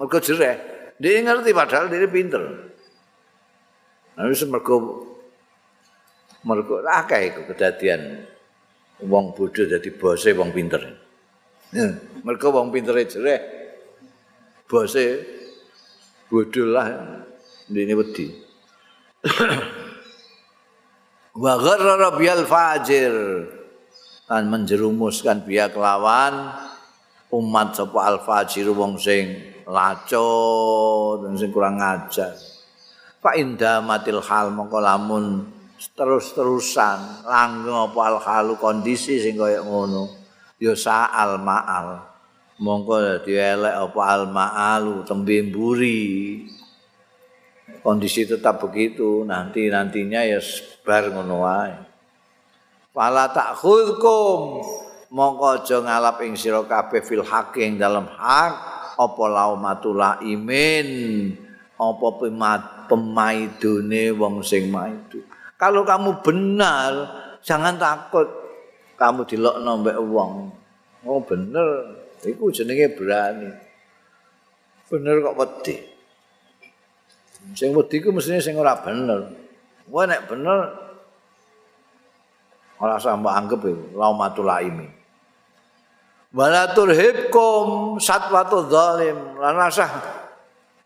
mergo 0.00 0.18
jereh 0.20 0.56
dia 0.98 1.22
ngerti 1.22 1.54
padahal 1.54 1.92
dia 1.92 2.08
pinter 2.10 2.68
Lalu 4.18 4.34
semergo 4.34 4.76
mergo 6.42 6.82
akeh 6.82 7.30
iku 7.30 7.54
kedadian 7.54 8.26
wong 9.06 9.30
bodoh 9.30 9.62
dadi 9.62 9.94
bose 9.94 10.34
wong 10.34 10.50
pinter. 10.50 10.82
Eh, 11.70 12.18
mergo 12.26 12.50
wong 12.50 12.74
pintere 12.74 13.06
jereh 13.06 13.38
bose 14.66 15.22
bodoh 16.26 16.66
lah 16.66 16.90
ini 17.70 17.94
wedi. 17.94 18.26
Wa 21.38 21.54
gharra 21.62 22.10
bil 22.18 22.42
fajir. 22.42 23.14
Kan 24.28 24.44
menjerumuskan 24.44 25.48
biya 25.48 25.72
kelawan 25.72 26.52
umat 27.32 27.72
sapa 27.72 28.12
al-fajir 28.12 28.68
wong 28.76 29.00
sing 29.00 29.56
laco 29.64 30.28
dan 31.24 31.32
sing 31.40 31.48
kurang 31.48 31.80
ngajar. 31.80 32.36
Pak 33.24 33.34
indah 33.40 33.80
matil 33.80 34.20
hal 34.20 34.52
mongko 34.52 34.84
lamun 34.84 35.48
terus-terusan 35.96 37.24
langgeng 37.24 37.88
apa 37.88 38.00
al-halu 38.04 38.60
kondisi 38.60 39.16
sing 39.16 39.40
kaya 39.40 39.64
ngono 39.64 40.12
ya 40.60 40.76
sa'al 40.76 41.40
ma'al. 41.40 42.04
Mongko 42.60 42.94
dadi 43.00 43.32
elek 43.32 43.74
apa 43.80 44.00
al-ma'alu 44.12 45.08
tembe 45.08 45.40
mburi. 45.40 46.04
Kondisi 47.80 48.28
tetap 48.28 48.60
begitu 48.60 49.24
nanti 49.24 49.72
nantinya 49.72 50.20
ya 50.20 50.36
sebar 50.36 51.16
ngono 51.16 51.36
wae 51.40 51.87
Fala 52.98 53.30
ta'khudkum 53.30 54.58
mongko 55.14 55.62
aja 55.62 55.78
ngalap 55.78 56.18
ing 56.26 56.34
sira 56.34 56.66
kabeh 56.66 56.98
fil 56.98 57.22
haqq 57.22 57.54
ing 57.62 57.78
dalem 57.78 58.10
hak 58.10 58.52
apa 58.98 59.24
laumatul 59.30 60.02
imin 60.26 60.90
apa 61.78 62.06
pemaidune 62.90 64.10
wong 64.18 64.42
sing 64.42 64.74
maidu. 64.74 65.22
Kalau 65.54 65.86
kamu 65.86 66.26
benar, 66.26 66.90
jangan 67.46 67.78
takut 67.78 68.26
kamu 68.98 69.30
dilokno 69.30 69.78
mbek 69.78 69.98
wong. 70.02 70.50
Oh 71.06 71.22
bener, 71.22 72.02
iku 72.26 72.50
jenenge 72.50 72.98
berani. 72.98 73.54
Bener 74.90 75.22
kok 75.22 75.38
wedi. 75.38 75.86
Sing 77.54 77.70
wedi 77.70 78.02
ku 78.02 78.10
mestine 78.10 78.42
sing 78.42 78.58
ora 78.58 78.74
bener. 78.82 79.30
Wah 79.86 80.02
nek 80.02 80.26
bener 80.26 80.87
ora 82.78 82.96
sampe 82.98 83.26
anggap 83.30 83.66
laumatul 83.94 84.46
laimi 84.46 84.98
wala 86.32 86.72
turhibkum 86.76 87.96
satwatu 87.96 88.68
zalim. 88.68 89.16
Lan 89.40 89.54
rasah 89.56 89.90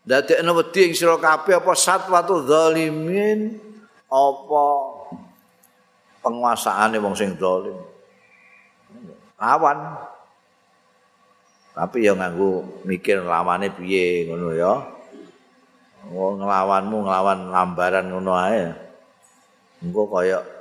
dadekno 0.03 0.55
wedi 0.59 0.91
ing 0.91 0.93
sira 0.95 1.19
kabeh 1.19 1.59
apa 1.59 1.73
satwatu 1.75 2.47
zalimin? 2.47 3.59
Apa 4.07 4.63
penguasaane 6.21 6.97
wong 7.01 7.15
sing 7.17 7.35
zalim? 7.35 7.75
Lawan. 9.39 9.77
Tapi 11.73 12.05
ya 12.05 12.13
nganggo 12.13 12.85
mikir 12.85 13.25
lawane 13.25 13.73
piye 13.73 14.29
ngono 14.29 14.53
ya. 14.53 14.73
Oh, 16.13 16.35
ngelawanmu 16.35 16.97
ngelawan 17.01 17.39
lambaran 17.49 18.05
ngono 18.13 18.31
ae. 18.37 18.69
Engko 19.81 20.05
kaya 20.05 20.52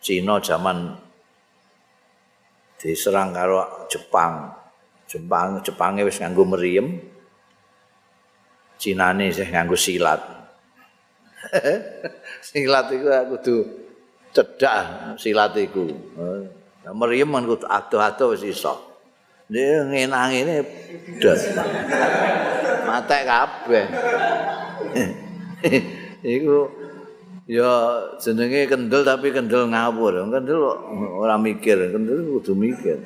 Cina 0.00 0.40
zaman 0.40 0.96
diserang 2.80 3.36
karo 3.36 3.84
Jepang. 3.92 4.48
Jepang 5.04 5.60
Jepange 5.60 6.08
wis 6.08 6.16
nganggo 6.16 6.48
meriem. 6.48 6.96
Cinane 8.80 9.28
sih 9.28 9.44
nganggo 9.44 9.76
silat. 9.76 10.24
silat 12.48 12.86
iku 12.96 13.08
kudu 13.36 13.56
cedak 14.32 15.16
silat 15.20 15.52
iku. 15.60 15.84
Nah, 16.80 16.96
Maryam 16.96 17.36
kan 17.36 17.44
kudu 17.44 17.68
ado-ado 17.68 18.32
wis 18.32 18.48
iso. 18.48 18.72
Dia 19.52 19.84
ngenang 19.84 20.32
ini. 20.32 20.64
Matek 22.88 23.22
kabeh. 23.28 23.86
iku 26.38 26.79
ya 27.50 27.72
jenenge 28.22 28.70
kendel 28.70 29.02
tapi 29.02 29.34
kendel 29.34 29.66
ngawur. 29.66 30.30
Kendel 30.30 30.60
ora 31.18 31.34
mikir, 31.34 31.90
kendel 31.90 32.22
kudu 32.38 32.54
mikir. 32.54 33.02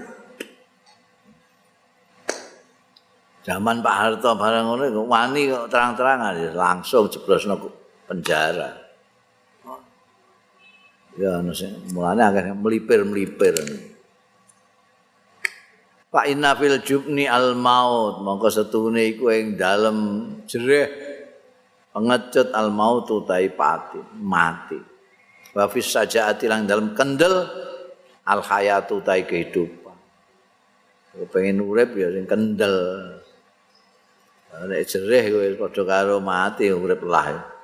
Zaman 3.45 3.85
Pak 3.85 3.97
Harto 3.97 4.37
barang 4.37 4.65
ngono 4.65 5.05
wani 5.05 5.53
kok 5.53 5.69
terang-terangan 5.69 6.57
langsung 6.57 7.09
jeblosno 7.09 7.57
penjara. 8.09 8.73
Ya 11.15 11.41
mulane 11.93 12.25
akhirnya 12.25 12.57
melipir-melipir. 12.57 13.55
Pak 16.09 16.25
inna 16.31 16.57
fil 16.57 16.81
jubni 16.81 17.29
al 17.29 17.53
maut 17.53 18.25
mongko 18.25 18.49
setune 18.49 19.13
iku 19.13 19.29
ing 19.29 19.61
dalem 19.61 20.31
jereh 20.49 21.14
pengecut 21.95 22.51
al 22.51 22.75
maut 22.75 23.07
utai 23.07 23.47
pati 23.55 24.03
mati. 24.19 24.77
Wa 25.55 25.71
fis 25.71 25.87
sajaati 25.87 26.51
lang 26.51 26.67
dalem 26.67 26.91
kendel 26.99 27.47
al 28.27 28.43
hayatu 28.43 28.99
utai 28.99 29.23
kehidupan. 29.23 29.95
Pengen 31.31 31.63
urip 31.63 31.95
ya 31.95 32.11
sing 32.11 32.27
kendel. 32.27 32.77
nek 34.55 34.87
jerih 34.87 35.25
kowe 35.35 35.67
padha 35.67 35.83
karo 35.87 36.17
mati 36.19 36.71
urip 36.75 37.03
lah. 37.07 37.55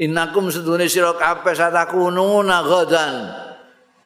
Innakum 0.00 0.50
sedune 0.50 0.86
sira 0.86 1.14
kabeh 1.18 1.54
satakununa 1.54 2.62
ghadan. 2.62 3.14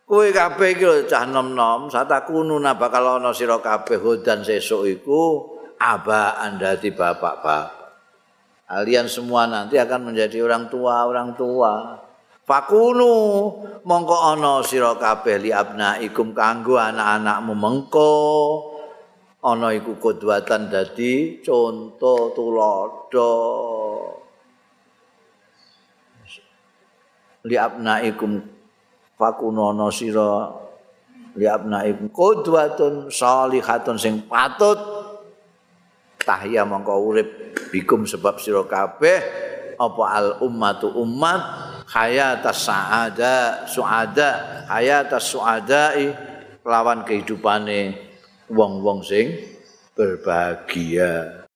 Kowe 0.05 0.29
kabeh 0.29 0.69
iki 0.77 1.09
cah 1.09 1.25
nom-nom 1.29 1.89
satakununa 1.89 2.77
bakal 2.77 3.21
ana 3.21 3.33
sira 3.33 3.61
kabeh 3.61 4.01
ghadan 4.01 4.45
sesuk 4.45 4.85
iku 4.89 5.55
aba 5.81 6.41
andati 6.41 6.93
bapak-bapak. 6.93 7.84
Kalian 8.65 9.07
semua 9.07 9.45
nanti 9.45 9.77
akan 9.77 10.11
menjadi 10.13 10.41
orang 10.41 10.73
tua, 10.73 11.05
orang 11.05 11.37
tua. 11.37 12.01
Fakunu 12.45 13.13
mongko 13.85 14.17
ana 14.37 14.61
sira 14.61 14.97
kabeh 15.01 15.41
li 15.41 15.51
abnaikum 15.53 16.37
kanggo 16.37 16.77
anak-anakmu 16.77 17.53
mengko. 17.57 18.13
ana 19.45 19.77
iku 19.77 20.01
kudwatan 20.01 20.73
dadi 20.73 21.45
conto 21.45 22.33
tulodo 22.33 23.33
li 27.45 27.57
abnaikum 27.61 28.41
fakunono 29.21 29.93
sira 29.93 30.49
li 31.37 31.45
abnaikum 31.45 32.09
kudwatun 32.09 33.13
salihatun 33.13 34.01
sing 34.01 34.25
patut 34.25 34.81
tahya 36.25 36.65
mongko 36.65 36.95
urip 37.05 37.44
bikum 37.71 38.05
sebab 38.05 38.39
sira 38.43 38.63
kabeh 38.67 39.19
apa 39.75 40.05
al 40.11 40.29
ummatu 40.43 40.91
umat 41.03 41.43
hayatas 41.91 42.67
saada 42.67 43.67
suada 43.67 44.65
hayatas 44.71 45.31
suadai 45.31 46.15
lawan 46.65 47.05
kehidupane 47.05 47.93
wong-wong 48.49 49.05
sing 49.05 49.37
berbahagia. 49.95 51.44